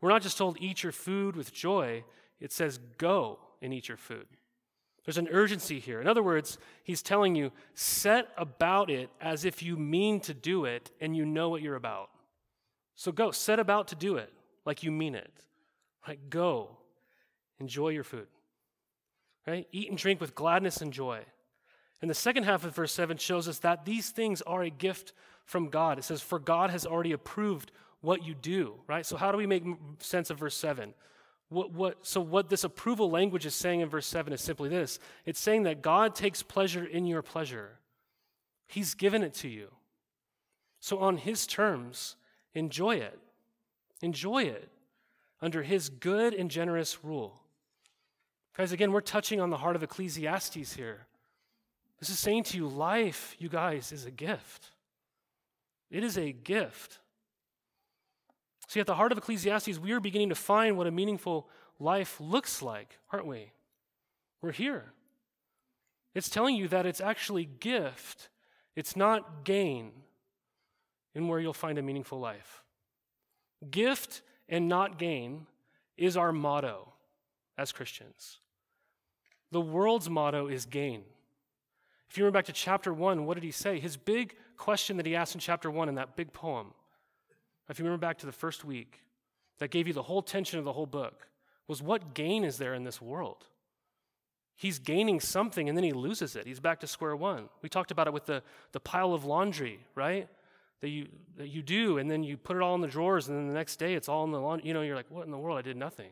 [0.00, 2.04] We're not just told eat your food with joy,
[2.40, 4.26] it says go and eat your food.
[5.04, 6.00] There's an urgency here.
[6.00, 10.66] In other words, he's telling you set about it as if you mean to do
[10.66, 12.10] it and you know what you're about.
[12.94, 14.32] So go, set about to do it
[14.66, 15.32] like you mean it.
[16.06, 16.18] Right?
[16.28, 16.76] Go.
[17.58, 18.26] Enjoy your food.
[19.46, 19.66] Right?
[19.72, 21.20] Eat and drink with gladness and joy.
[22.00, 25.12] And the second half of verse 7 shows us that these things are a gift
[25.44, 25.98] from God.
[25.98, 29.04] It says, For God has already approved what you do, right?
[29.04, 29.64] So, how do we make
[29.98, 30.94] sense of verse 7?
[31.50, 34.98] What, what, so, what this approval language is saying in verse 7 is simply this
[35.26, 37.78] it's saying that God takes pleasure in your pleasure,
[38.66, 39.68] He's given it to you.
[40.78, 42.16] So, on His terms,
[42.54, 43.18] Enjoy it.
[44.02, 44.68] Enjoy it
[45.40, 47.40] under his good and generous rule.
[48.56, 51.06] Guys, again, we're touching on the heart of Ecclesiastes here.
[52.00, 54.70] This is saying to you, life, you guys, is a gift.
[55.90, 56.98] It is a gift.
[58.68, 62.18] See, at the heart of Ecclesiastes, we are beginning to find what a meaningful life
[62.20, 63.52] looks like, aren't we?
[64.40, 64.92] We're here.
[66.14, 68.30] It's telling you that it's actually gift,
[68.76, 69.92] it's not gain
[71.14, 72.62] in where you'll find a meaningful life.
[73.70, 75.46] Gift and not gain
[75.96, 76.92] is our motto
[77.58, 78.38] as Christians.
[79.50, 81.02] The world's motto is gain.
[82.10, 83.78] If you remember back to chapter one, what did he say?
[83.78, 86.72] His big question that he asked in chapter one in that big poem,
[87.68, 89.02] if you remember back to the first week,
[89.58, 91.28] that gave you the whole tension of the whole book,
[91.68, 93.46] was what gain is there in this world?
[94.56, 96.46] He's gaining something and then he loses it.
[96.46, 97.48] He's back to square one.
[97.62, 98.42] We talked about it with the,
[98.72, 100.28] the pile of laundry, right?
[100.80, 103.36] that you that you do and then you put it all in the drawers and
[103.36, 105.30] then the next day it's all in the laundry you know you're like what in
[105.30, 106.10] the world i did nothing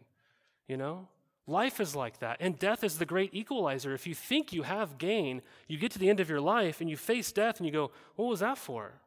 [0.66, 1.08] you know
[1.48, 3.94] life is like that and death is the great equalizer.
[3.94, 6.88] If you think you have gain you get to the end of your life and
[6.88, 9.00] you face death and you go what was that for?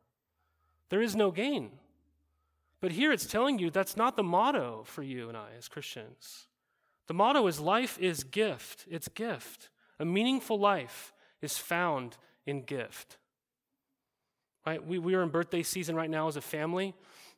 [0.89, 1.71] There is no gain.
[2.81, 6.47] But here it's telling you that's not the motto for you and i as christians.
[7.07, 8.85] The motto is life is gift.
[8.89, 9.69] It's gift.
[9.99, 13.17] A meaningful life is found in gift.
[14.65, 14.85] Right?
[14.85, 16.93] We, we are in birthday season right now as a family,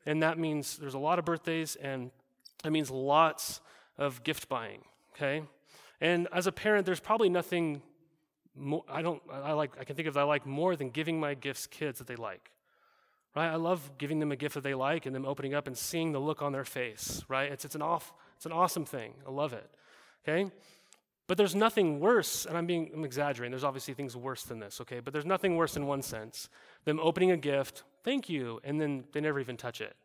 [0.06, 2.12] and that means there's a lot of birthdays, and
[2.64, 3.62] that means lots
[3.98, 4.82] of gift buying,
[5.16, 5.44] okay?
[6.02, 7.82] And as a parent, there's probably nothing
[8.56, 11.20] more, I don't, I like, I can think of that I like more than giving
[11.20, 12.52] my gifts kids that they like.
[13.36, 13.48] Right?
[13.48, 16.12] I love giving them a gift that they like and them opening up and seeing
[16.12, 17.52] the look on their face, right?
[17.52, 19.14] It's, it's, an, off, it's an awesome thing.
[19.28, 19.68] I love it.
[20.28, 20.52] Okay?
[21.26, 23.52] But there's nothing worse, and I'm being I'm exaggerating.
[23.52, 25.00] There's obviously things worse than this, okay?
[25.00, 26.50] But there's nothing worse in one sense.
[26.84, 29.96] Them opening a gift, thank you, and then they never even touch it.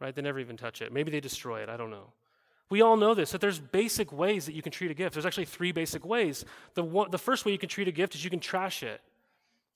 [0.00, 0.14] Right?
[0.14, 0.92] They never even touch it.
[0.92, 1.68] Maybe they destroy it.
[1.68, 2.12] I don't know.
[2.68, 5.14] We all know this that there's basic ways that you can treat a gift.
[5.14, 6.44] There's actually three basic ways.
[6.74, 9.00] The, one, the first way you can treat a gift is you can trash it.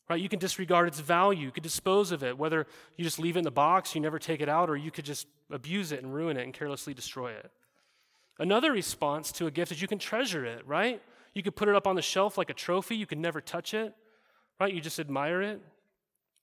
[0.08, 0.20] Right?
[0.20, 1.46] You can disregard its value.
[1.46, 4.18] You could dispose of it, whether you just leave it in the box, you never
[4.18, 7.30] take it out, or you could just abuse it and ruin it and carelessly destroy
[7.30, 7.52] it.
[8.40, 11.00] Another response to a gift is you can treasure it, right?
[11.32, 12.96] You could put it up on the shelf like a trophy.
[12.96, 13.94] You can never touch it,
[14.58, 14.74] right?
[14.74, 15.60] You just admire it.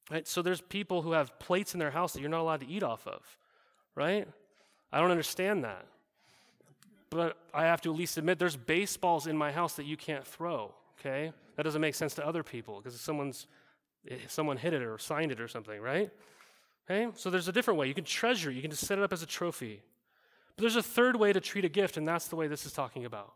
[0.10, 0.26] Right?
[0.26, 2.84] So there's people who have plates in their house that you're not allowed to eat
[2.84, 3.22] off of,
[3.96, 4.26] right?
[4.94, 5.86] I don't understand that.
[7.10, 10.26] But I have to at least admit there's baseballs in my house that you can't
[10.26, 11.32] throw, okay?
[11.56, 13.48] That doesn't make sense to other people because someone's
[14.10, 16.12] eh, someone hit it or signed it or something, right?
[16.90, 17.12] Okay?
[17.16, 17.88] So there's a different way.
[17.88, 19.82] You can treasure, you can just set it up as a trophy.
[20.56, 22.74] But there's a third way to treat a gift, and that's the way this is
[22.74, 23.34] talking about.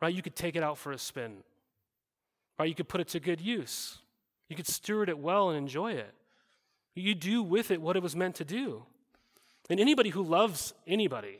[0.00, 0.14] Right?
[0.14, 1.38] You could take it out for a spin.
[2.58, 2.68] Right?
[2.68, 3.98] You could put it to good use.
[4.48, 6.14] You could steward it well and enjoy it.
[6.94, 8.84] You do with it what it was meant to do.
[9.68, 11.38] And anybody who loves anybody,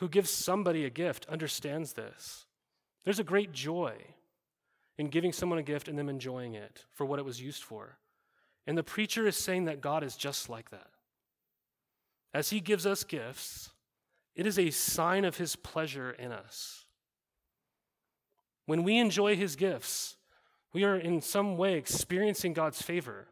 [0.00, 2.46] who gives somebody a gift, understands this.
[3.04, 3.94] There's a great joy
[4.96, 7.98] in giving someone a gift and them enjoying it for what it was used for.
[8.66, 10.88] And the preacher is saying that God is just like that.
[12.32, 13.70] As he gives us gifts,
[14.34, 16.86] it is a sign of his pleasure in us.
[18.64, 20.16] When we enjoy his gifts,
[20.72, 23.26] we are in some way experiencing God's favor.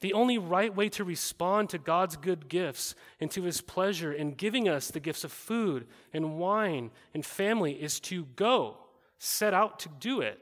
[0.00, 4.32] The only right way to respond to God's good gifts and to his pleasure in
[4.32, 8.76] giving us the gifts of food and wine and family is to go,
[9.18, 10.40] set out to do it,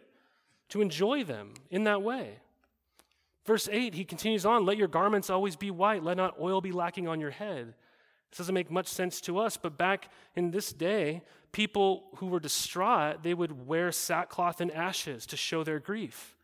[0.68, 2.40] to enjoy them in that way.
[3.46, 6.72] Verse 8, he continues on, let your garments always be white, let not oil be
[6.72, 7.74] lacking on your head.
[8.30, 12.40] This doesn't make much sense to us, but back in this day, people who were
[12.40, 16.35] distraught, they would wear sackcloth and ashes to show their grief.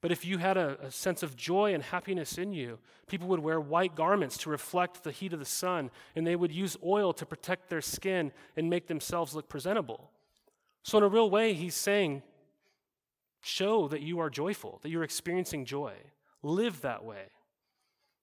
[0.00, 3.40] But if you had a, a, sense of joy and happiness in you, people would
[3.40, 7.12] wear white garments to reflect the heat of the sun, and they would use oil
[7.14, 10.10] to protect their skin and make themselves look presentable.
[10.84, 12.22] So, in a real way, he's saying,
[13.40, 15.94] show that you are joyful, that you're experiencing joy.
[16.42, 17.24] Live that way.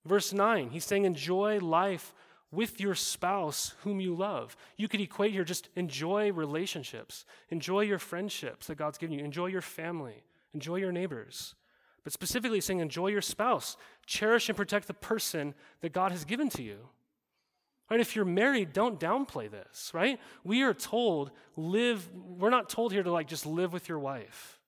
[0.06, 2.14] Verse 9, he's saying, enjoy life
[2.52, 4.56] with your spouse whom you love.
[4.78, 9.48] You could equate here just enjoy relationships, enjoy your friendships that God's given you, enjoy
[9.48, 11.56] your family, enjoy your neighbors.
[12.06, 16.50] But specifically saying, enjoy your spouse, cherish and protect the person that God has given
[16.52, 16.78] to you.
[17.89, 18.00] Right?
[18.00, 20.20] If you're married, don't downplay this, right?
[20.44, 24.60] We are told live, we're not told here to like just live with your wife.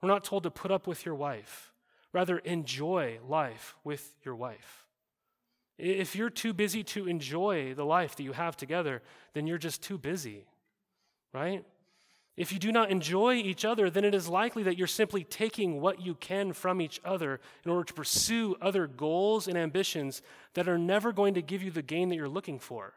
[0.00, 1.72] We're not told to put up with your wife.
[2.12, 4.86] Rather, enjoy life with your wife.
[5.78, 9.02] If you're too busy to enjoy the life that you have together,
[9.34, 10.46] then you're just too busy,
[11.34, 11.64] right?
[12.36, 15.80] If you do not enjoy each other, then it is likely that you're simply taking
[15.80, 20.20] what you can from each other in order to pursue other goals and ambitions
[20.52, 22.92] that are never going to give you the gain that you're looking for.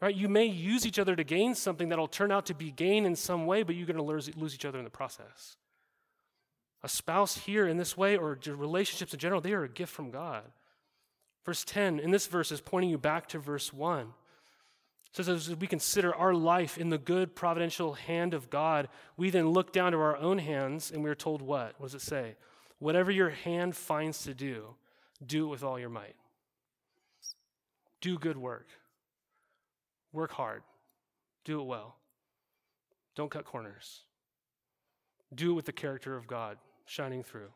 [0.00, 0.14] Right?
[0.14, 3.16] You may use each other to gain something that'll turn out to be gain in
[3.16, 5.56] some way, but you're going to lose, each other in the process.
[6.82, 10.10] A spouse here in this way, or relationships in general, they are a gift from
[10.10, 10.44] God.
[11.44, 14.14] Verse 10 in this verse is pointing you back to verse 1.
[15.12, 19.48] Says, as we consider our life in the good providential hand of God, we then
[19.48, 21.74] look down to our own hands and we are told what?
[21.78, 22.36] What does it say?
[22.78, 24.76] Whatever your hand finds to do,
[25.24, 26.14] do it with all your might.
[28.00, 28.68] Do good work.
[30.12, 30.62] Work hard.
[31.44, 31.96] Do it well.
[33.16, 34.02] Don't cut corners.
[35.34, 37.50] Do it with the character of God shining through.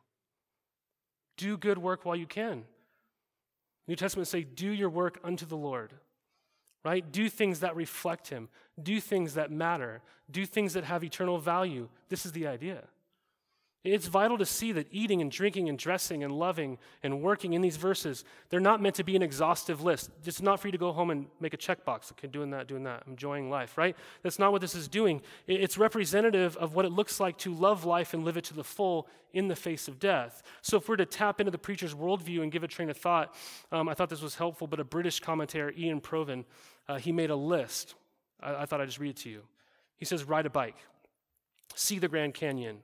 [1.37, 2.65] Do good work while you can.
[3.87, 5.93] New Testament say, do your work unto the Lord,
[6.85, 7.11] right?
[7.11, 8.49] Do things that reflect Him.
[8.83, 10.03] Do things that matter.
[10.31, 11.89] Do things that have eternal value.
[12.09, 12.85] This is the idea.
[13.85, 17.61] It's vital to see that eating and drinking and dressing and loving and working in
[17.61, 20.11] these verses, they're not meant to be an exhaustive list.
[20.25, 22.11] It's not for you to go home and make a checkbox.
[22.13, 23.95] Okay, doing that, doing that, enjoying life, right?
[24.23, 25.21] That's not what this is doing.
[25.47, 28.65] It's representative of what it looks like to love life and live it to the
[28.65, 30.43] full in the face of death.
[30.63, 33.35] So if we're to tap into the preacher's worldview and give a train of thought,
[33.71, 36.47] um, I thought this was helpful, but a British commentator, Iain Provan,
[36.89, 37.97] uh, he made a list.
[38.41, 39.43] I, I thought I'd just read it to you.
[39.99, 40.77] He says, ride a bike,
[41.75, 42.79] see the Grand Canyon,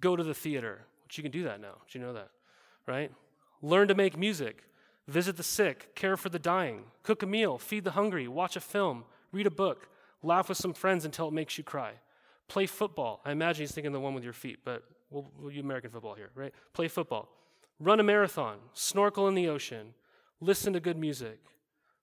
[0.00, 1.74] go to the theater, which you can do that now.
[1.90, 2.30] Do you know that?
[2.86, 3.10] Right?
[3.62, 4.64] Learn to make music,
[5.06, 8.60] visit the sick, care for the dying, cook a meal, feed the hungry, watch a
[8.60, 9.88] film, read a book,
[10.22, 11.92] laugh with some friends until it makes you cry.
[12.48, 13.20] Play football.
[13.24, 16.14] I imagine he's thinking the one with your feet, but we'll, we'll use American football
[16.14, 16.52] here, right?
[16.72, 17.28] Play football.
[17.78, 19.94] Run a marathon, snorkel in the ocean,
[20.40, 21.38] listen to good music,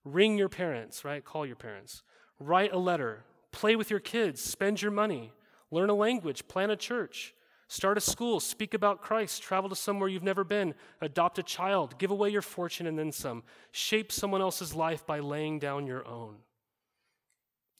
[0.04, 1.24] ring your parents, right?
[1.24, 2.02] Call your parents,
[2.40, 5.32] write a letter, play with your kids, spend your money,
[5.70, 7.34] learn a language, plan a church,
[7.70, 11.98] Start a school, speak about Christ, travel to somewhere you've never been, adopt a child,
[11.98, 13.42] give away your fortune and then some.
[13.72, 16.36] Shape someone else's life by laying down your own.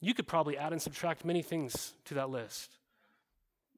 [0.00, 2.72] You could probably add and subtract many things to that list.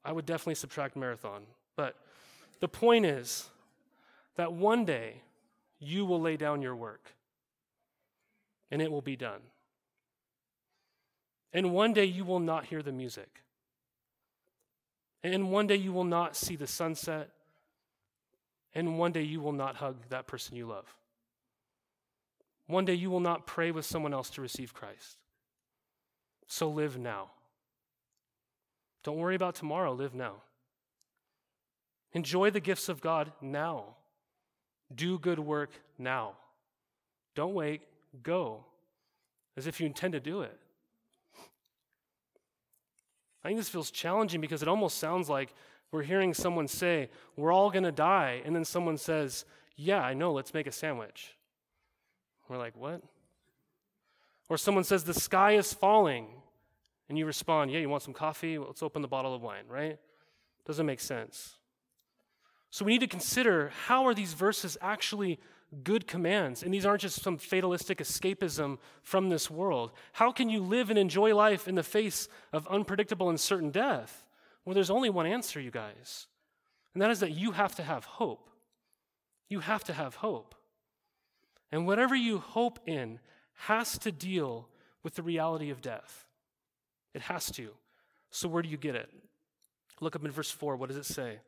[0.03, 1.43] I would definitely subtract marathon.
[1.77, 1.95] But
[2.59, 3.49] the point is
[4.35, 5.21] that one day
[5.79, 7.13] you will lay down your work
[8.69, 9.41] and it will be done.
[11.53, 13.43] And one day you will not hear the music.
[15.23, 17.29] And one day you will not see the sunset.
[18.73, 20.95] And one day you will not hug that person you love.
[22.67, 25.17] One day you will not pray with someone else to receive Christ.
[26.47, 27.31] So live now.
[29.03, 30.35] Don't worry about tomorrow, live now.
[32.13, 33.95] Enjoy the gifts of God now.
[34.93, 36.33] Do good work now.
[37.35, 37.81] Don't wait,
[38.23, 38.65] go
[39.57, 40.57] as if you intend to do it.
[43.43, 45.53] I think this feels challenging because it almost sounds like
[45.91, 48.41] we're hearing someone say, We're all going to die.
[48.45, 51.35] And then someone says, Yeah, I know, let's make a sandwich.
[52.47, 53.01] We're like, What?
[54.49, 56.27] Or someone says, The sky is falling.
[57.09, 58.57] And you respond, Yeah, you want some coffee?
[58.57, 59.97] Well, let's open the bottle of wine, right?
[60.65, 61.55] Doesn't make sense.
[62.69, 65.39] So we need to consider how are these verses actually
[65.83, 66.63] good commands.
[66.63, 69.91] And these aren't just some fatalistic escapism from this world.
[70.13, 74.25] How can you live and enjoy life in the face of unpredictable and certain death?
[74.65, 76.27] Well, there's only one answer, you guys,
[76.93, 78.49] and that is that you have to have hope.
[79.49, 80.55] You have to have hope.
[81.71, 83.19] And whatever you hope in
[83.53, 84.67] has to deal
[85.03, 86.25] with the reality of death.
[87.13, 87.71] It has to.
[88.29, 89.09] So, where do you get it?
[89.99, 90.75] Look up in verse 4.
[90.75, 91.39] What does it say?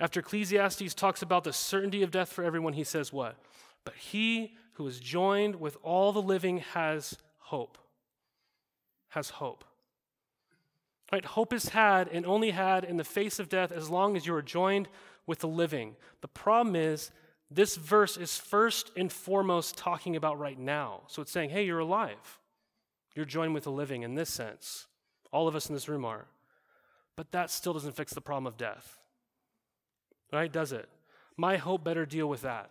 [0.00, 3.36] After Ecclesiastes talks about the certainty of death for everyone, he says what?
[3.84, 7.78] But he who is joined with all the living has hope.
[9.10, 9.64] Has hope.
[11.12, 11.24] Right?
[11.24, 14.34] Hope is had and only had in the face of death as long as you
[14.34, 14.88] are joined
[15.26, 15.94] with the living.
[16.22, 17.10] The problem is,
[17.50, 21.02] this verse is first and foremost talking about right now.
[21.06, 22.40] So it's saying, hey, you're alive.
[23.14, 24.86] You're joined with the living in this sense.
[25.30, 26.26] All of us in this room are.
[27.14, 29.03] But that still doesn't fix the problem of death.
[30.34, 30.52] Right?
[30.52, 30.88] Does it?
[31.36, 32.70] My hope better deal with that.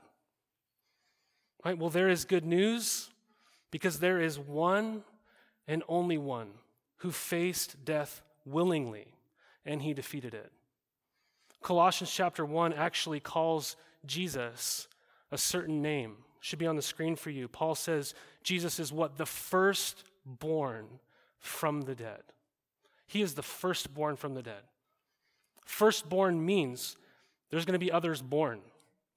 [1.64, 1.78] Right?
[1.78, 3.10] Well, there is good news
[3.72, 5.04] because there is one
[5.68, 6.50] and only one
[6.98, 9.08] who faced death willingly
[9.66, 10.52] and he defeated it.
[11.62, 14.90] Colossians chapter 1 actually calls Jesus
[15.32, 16.18] a certain name.
[16.42, 17.48] Should be on the screen for you.
[17.48, 19.18] Paul says Jesus is what?
[19.18, 20.86] The firstborn
[21.40, 22.24] from the dead.
[23.08, 24.64] He is the firstborn from the dead.
[25.64, 26.98] Firstborn means
[27.54, 28.62] there's going to be others born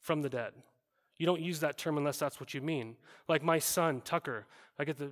[0.03, 0.53] from the dead.
[1.17, 2.97] You don't use that term unless that's what you mean.
[3.29, 4.45] Like my son, Tucker,
[4.79, 5.11] I get the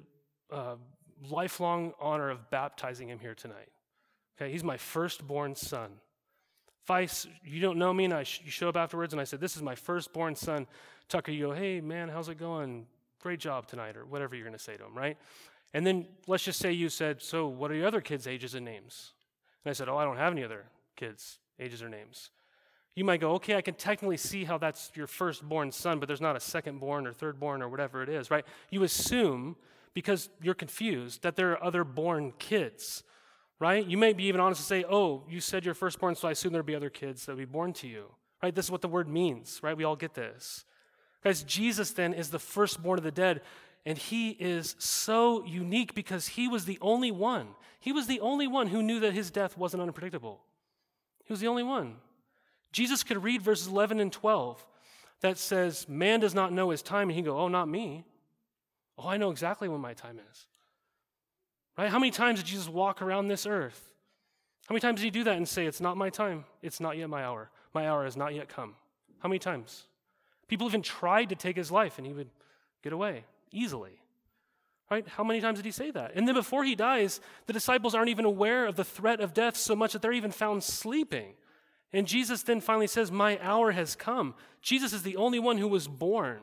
[0.53, 0.75] uh,
[1.31, 3.71] lifelong honor of baptizing him here tonight.
[4.37, 5.93] Okay, he's my firstborn son.
[6.83, 7.09] If I,
[7.43, 9.63] you don't know me and I, you show up afterwards and I said, This is
[9.63, 10.67] my firstborn son,
[11.09, 12.85] Tucker, you go, Hey, man, how's it going?
[13.21, 15.17] Great job tonight, or whatever you're going to say to him, right?
[15.73, 18.67] And then let's just say you said, So what are your other kids' ages and
[18.67, 19.15] names?
[19.65, 22.29] And I said, Oh, I don't have any other kids' ages or names.
[22.95, 26.21] You might go, Okay, I can technically see how that's your firstborn son, but there's
[26.21, 28.45] not a secondborn or thirdborn or whatever it is, right?
[28.71, 29.57] You assume,
[29.95, 33.03] because you're confused, that there are other born kids
[33.59, 33.87] right?
[33.87, 36.53] You may be even honest to say, oh, you said you're firstborn, so I assume
[36.53, 38.07] there'll be other kids that'll be born to you,
[38.43, 38.55] right?
[38.55, 39.77] This is what the word means, right?
[39.77, 40.65] We all get this.
[41.23, 43.41] Guys, Jesus then is the firstborn of the dead,
[43.87, 47.49] and he is so unique because he was the only one.
[47.81, 50.41] He was the only one who knew that his death wasn't unpredictable.
[51.25, 51.97] He was the only one.
[52.75, 54.67] Jesus could read verses 11 and 12
[55.21, 58.05] that says, Man does not know his time, and he go, Oh, not me.
[58.99, 60.47] Oh, I know exactly when my time is.
[61.79, 61.89] Right?
[61.89, 63.93] How many times did Jesus walk around this earth?
[64.67, 66.97] How many times did he do that and say, It's not my time, it's not
[66.99, 68.75] yet my hour, my hour has not yet come?
[69.21, 69.85] How many times?
[70.49, 72.29] People even tried to take his life and he would
[72.83, 74.01] get away easily.
[74.91, 75.07] Right?
[75.07, 76.13] How many times did he say that?
[76.17, 79.57] And then before he dies, the disciples aren't even aware of the threat of death
[79.57, 81.35] so much that they're even found sleeping.
[81.95, 84.35] And Jesus then finally says, My hour has come.
[84.61, 86.41] Jesus is the only one who was born,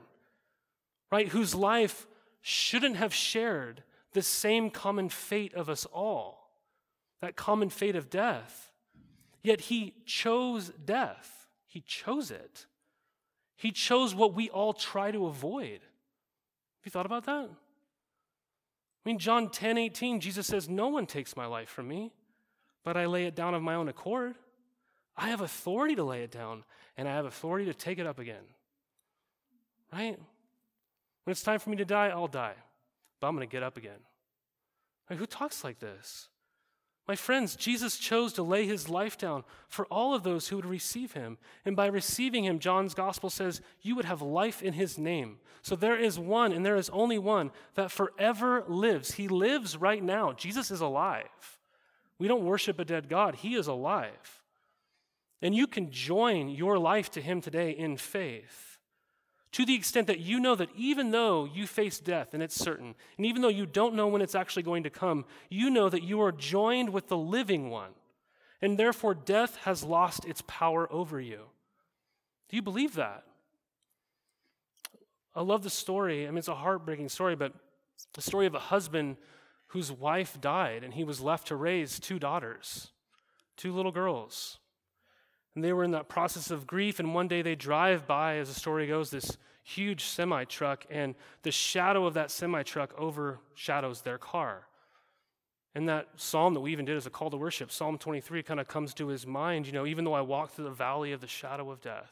[1.12, 1.28] right?
[1.28, 2.08] Whose life
[2.41, 3.84] shouldn't have shared
[4.14, 6.49] the same common fate of us all,
[7.20, 8.72] that common fate of death.
[9.43, 11.47] Yet he chose death.
[11.68, 12.66] He chose it.
[13.58, 15.82] He chose what we all try to avoid.
[15.82, 17.49] Have you thought about that?
[17.49, 22.14] I mean, John 10 18, Jesus says, No one takes my life from me,
[22.86, 24.36] but I lay it down of my own accord.
[25.22, 26.65] I have authority to lay it down,
[26.97, 28.43] and I have authority to take it up again.
[29.93, 30.17] Right?
[31.24, 32.55] When it's time for me to die, I'll die
[33.22, 33.99] but I'm going to get up again.
[35.09, 36.28] Like, who talks like this?
[37.07, 40.65] My friends, Jesus chose to lay his life down for all of those who would
[40.65, 41.38] receive him.
[41.65, 45.38] And by receiving him, John's gospel says, you would have life in his name.
[45.61, 49.13] So there is one, and there is only one that forever lives.
[49.13, 50.34] He lives right now.
[50.34, 51.26] Jesus is alive.
[52.17, 54.41] We don't worship a dead God, he is alive.
[55.42, 58.72] And you can join your life to him today in faith
[59.52, 62.96] to the extent that you know that even though you face death and it's certain,
[63.18, 66.04] and even though you don't know when it's actually going to come, you know that
[66.04, 67.92] you are joined with the living one,
[68.62, 71.42] and therefore death has lost its power over you.
[72.50, 73.24] Do you believe that?
[75.36, 76.28] I love the story.
[76.28, 77.54] I mean, it's a heartbreaking story, but
[78.14, 79.18] the story of a husband
[79.68, 82.92] whose wife died, and he was left to raise two daughters,
[83.58, 84.60] two little girls.
[85.56, 88.47] And they were in that process of grief, and one day they drive by, as
[88.47, 94.02] the story goes, this huge semi truck, and the shadow of that semi truck overshadows
[94.02, 94.68] their car.
[95.74, 98.60] And that psalm that we even did as a call to worship, Psalm 23, kind
[98.60, 101.22] of comes to his mind, you know, even though I walk through the valley of
[101.22, 102.12] the shadow of death.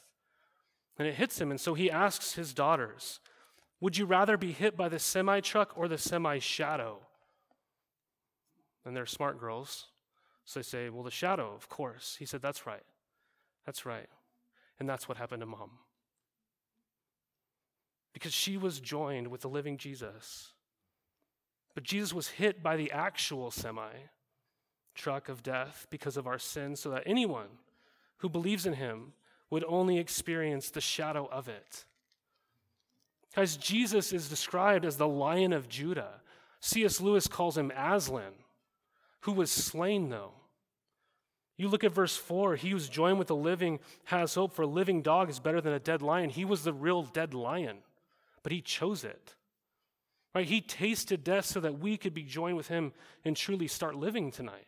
[0.97, 3.19] And it hits him, and so he asks his daughters,
[3.79, 6.99] Would you rather be hit by the semi truck or the semi shadow?
[8.85, 9.87] And they're smart girls.
[10.45, 12.15] So they say, Well, the shadow, of course.
[12.17, 12.83] He said, That's right.
[13.65, 14.07] That's right.
[14.79, 15.71] And that's what happened to mom.
[18.13, 20.53] Because she was joined with the living Jesus.
[21.75, 23.91] But Jesus was hit by the actual semi
[24.95, 27.47] truck of death because of our sins, so that anyone
[28.17, 29.13] who believes in him
[29.49, 31.85] would only experience the shadow of it.
[33.35, 36.21] Guys, Jesus is described as the lion of Judah.
[36.59, 36.99] C.S.
[36.99, 38.33] Lewis calls him Aslan,
[39.21, 40.33] who was slain, though.
[41.59, 44.67] You look at verse 4 he who's joined with the living has hope, for a
[44.67, 46.29] living dog is better than a dead lion.
[46.29, 47.79] He was the real dead lion.
[48.41, 49.35] but he chose it.
[50.33, 50.47] Right?
[50.47, 52.93] He tasted death so that we could be joined with him
[53.25, 54.67] and truly start living tonight.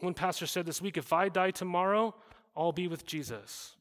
[0.00, 2.12] One pastor said this week if I die tomorrow,
[2.56, 3.76] I'll be with Jesus.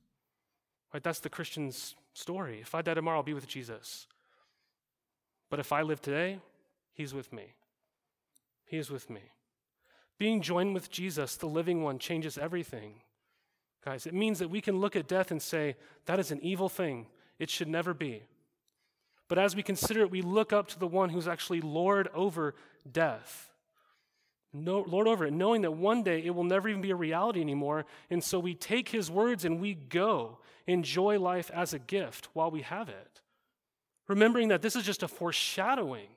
[0.93, 1.01] Right?
[1.01, 2.59] That's the Christian's story.
[2.61, 4.05] If I die tomorrow, I'll be with Jesus.
[5.49, 6.37] But if I live today,
[6.93, 7.55] he's with me.
[8.67, 9.21] He is with me.
[10.19, 12.95] Being joined with Jesus, the living one, changes everything.
[13.83, 16.67] Guys, it means that we can look at death and say, that is an evil
[16.67, 17.07] thing.
[17.39, 18.23] It should never be.
[19.29, 22.55] But as we consider it, we look up to the one who's actually Lord over
[22.91, 23.49] death.
[24.51, 27.39] No, Lord over it, knowing that one day it will never even be a reality
[27.39, 27.85] anymore.
[28.09, 32.51] And so we take his words and we go enjoy life as a gift while
[32.51, 33.21] we have it.
[34.07, 36.07] Remembering that this is just a foreshadowing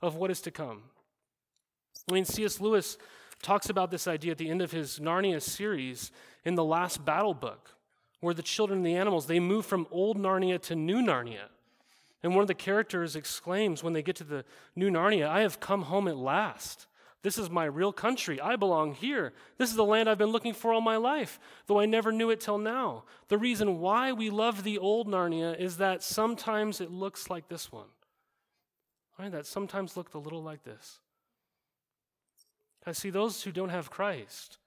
[0.00, 0.82] of what is to come.
[2.10, 2.60] I mean, C.S.
[2.60, 2.96] Lewis
[3.42, 6.10] talks about this idea at the end of his Narnia series
[6.44, 7.74] in the last battle book,
[8.20, 11.48] where the children and the animals, they move from old Narnia to new Narnia.
[12.22, 14.44] And one of the characters exclaims when they get to the
[14.76, 16.86] new Narnia, I have come home at last.
[17.22, 18.40] This is my real country.
[18.40, 19.32] I belong here.
[19.56, 22.30] This is the land I've been looking for all my life, though I never knew
[22.30, 23.04] it till now.
[23.28, 27.70] The reason why we love the old Narnia is that sometimes it looks like this
[27.70, 27.86] one.
[29.18, 29.30] Right?
[29.30, 30.98] That sometimes looked a little like this.
[32.86, 34.58] I see those who don't have Christ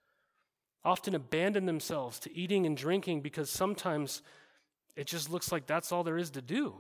[0.86, 4.22] often abandon themselves to eating and drinking because sometimes
[4.96, 6.76] it just looks like that's all there is to do.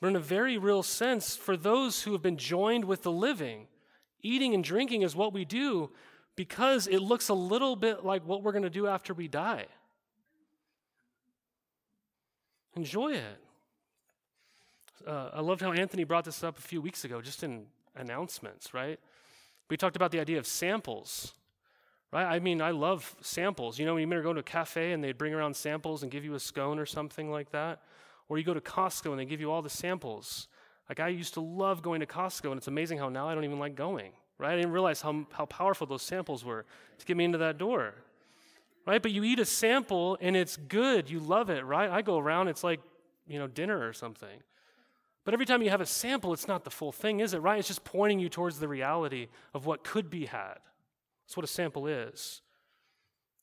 [0.00, 3.68] But in a very real sense, for those who have been joined with the living,
[4.22, 5.90] eating and drinking is what we do
[6.34, 9.66] because it looks a little bit like what we're going to do after we die.
[12.74, 13.38] Enjoy it.
[15.06, 18.72] Uh, I loved how Anthony brought this up a few weeks ago, just in announcements,
[18.72, 18.98] right?
[19.70, 21.32] We talked about the idea of samples,
[22.12, 22.26] right?
[22.26, 23.78] I mean, I love samples.
[23.78, 26.10] You know, when you remember going to a cafe and they'd bring around samples and
[26.10, 27.80] give you a scone or something like that?
[28.28, 30.48] Or you go to Costco and they give you all the samples.
[30.88, 33.44] Like I used to love going to Costco, and it's amazing how now I don't
[33.44, 34.52] even like going, right?
[34.52, 36.66] I didn't realize how, how powerful those samples were
[36.98, 37.94] to get me into that door,
[38.88, 39.00] right?
[39.00, 41.88] But you eat a sample and it's good, you love it, right?
[41.88, 42.80] I go around, it's like,
[43.28, 44.42] you know, dinner or something.
[45.30, 47.60] But every time you have a sample, it's not the full thing, is it, right?
[47.60, 50.56] It's just pointing you towards the reality of what could be had.
[51.24, 52.42] That's what a sample is.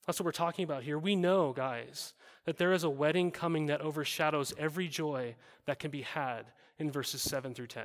[0.06, 0.98] That's what we're talking about here.
[0.98, 2.12] We know, guys,
[2.44, 5.34] that there is a wedding coming that overshadows every joy
[5.64, 7.84] that can be had in verses 7 through 10.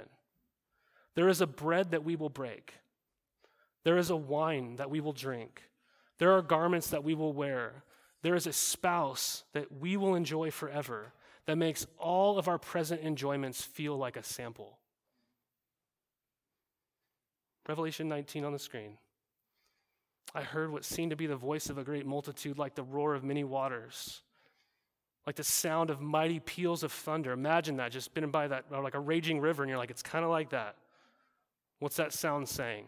[1.16, 2.74] There is a bread that we will break,
[3.86, 5.64] there is a wine that we will drink,
[6.18, 7.86] there are garments that we will wear,
[8.22, 11.14] there is a spouse that we will enjoy forever
[11.46, 14.78] that makes all of our present enjoyments feel like a sample.
[17.68, 18.98] Revelation 19 on the screen.
[20.36, 23.14] I heard what seemed to be the voice of a great multitude, like the roar
[23.14, 24.22] of many waters
[25.26, 27.32] like the sound of mighty peals of thunder.
[27.32, 30.26] Imagine that, just been by that, like a raging river, and you're like, it's kind
[30.26, 30.76] of like that.
[31.80, 32.86] What's that sound saying?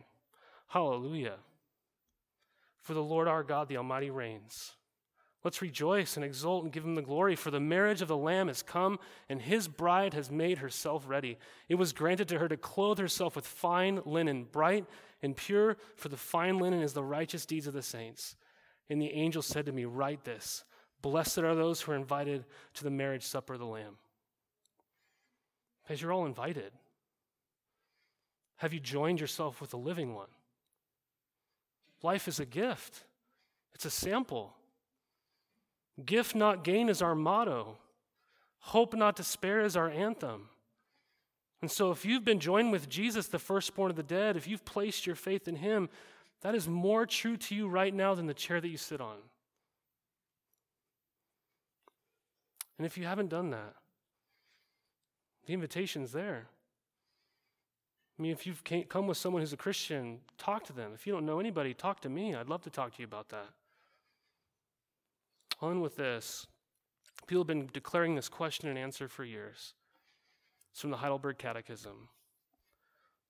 [0.67, 1.35] Hallelujah.
[2.81, 4.73] For the Lord our God, the Almighty, reigns.
[5.45, 8.47] Let's rejoice and exult and give him the glory, for the marriage of the Lamb
[8.47, 8.97] has come,
[9.29, 11.37] and his bride has made herself ready.
[11.69, 14.85] It was granted to her to clothe herself with fine linen, bright
[15.21, 18.35] and pure, for the fine linen is the righteous deeds of the saints.
[18.89, 20.63] And the angel said to me, Write this
[21.03, 22.43] Blessed are those who are invited
[22.73, 23.97] to the marriage supper of the Lamb.
[25.83, 26.71] Because you're all invited.
[28.57, 30.29] Have you joined yourself with the living one?
[32.01, 33.03] Life is a gift,
[33.75, 34.55] it's a sample.
[36.03, 37.77] Gift not gain is our motto.
[38.59, 40.49] Hope not despair is our anthem.
[41.61, 44.65] And so, if you've been joined with Jesus, the firstborn of the dead, if you've
[44.65, 45.89] placed your faith in him,
[46.41, 49.15] that is more true to you right now than the chair that you sit on.
[52.77, 53.73] And if you haven't done that,
[55.45, 56.47] the invitation's there.
[58.17, 60.91] I mean, if you've come with someone who's a Christian, talk to them.
[60.93, 62.33] If you don't know anybody, talk to me.
[62.33, 63.49] I'd love to talk to you about that.
[65.61, 66.47] On with this.
[67.27, 69.73] People have been declaring this question and answer for years.
[70.71, 72.09] It's from the Heidelberg Catechism.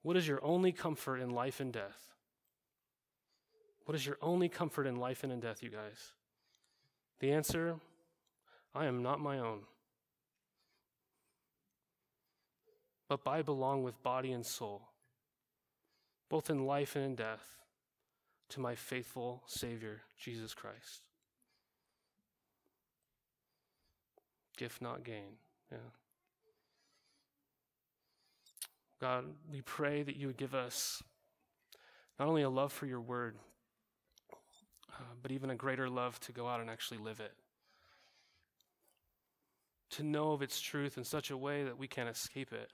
[0.01, 2.13] What is your only comfort in life and death?
[3.85, 6.11] What is your only comfort in life and in death, you guys?
[7.19, 7.75] The answer
[8.73, 9.61] I am not my own,
[13.07, 14.89] but I belong with body and soul,
[16.29, 17.61] both in life and in death,
[18.49, 21.04] to my faithful Savior, Jesus Christ.
[24.55, 25.37] Gift not gain.
[25.71, 25.77] Yeah.
[29.01, 31.03] God, we pray that you would give us
[32.17, 33.35] not only a love for your word,
[34.93, 37.33] uh, but even a greater love to go out and actually live it.
[39.91, 42.69] to know of its truth in such a way that we can't escape it.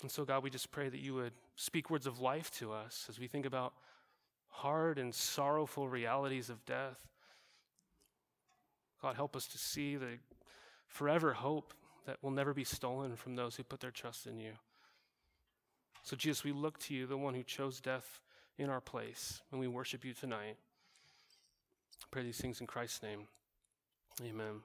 [0.00, 3.06] And so, God, we just pray that you would speak words of life to us
[3.10, 3.74] as we think about
[4.48, 7.09] hard and sorrowful realities of death.
[9.02, 10.18] God, help us to see the
[10.88, 11.72] forever hope
[12.06, 14.52] that will never be stolen from those who put their trust in you.
[16.02, 18.20] So, Jesus, we look to you, the one who chose death
[18.58, 20.56] in our place, and we worship you tonight.
[22.02, 23.28] I pray these things in Christ's name.
[24.22, 24.62] Amen.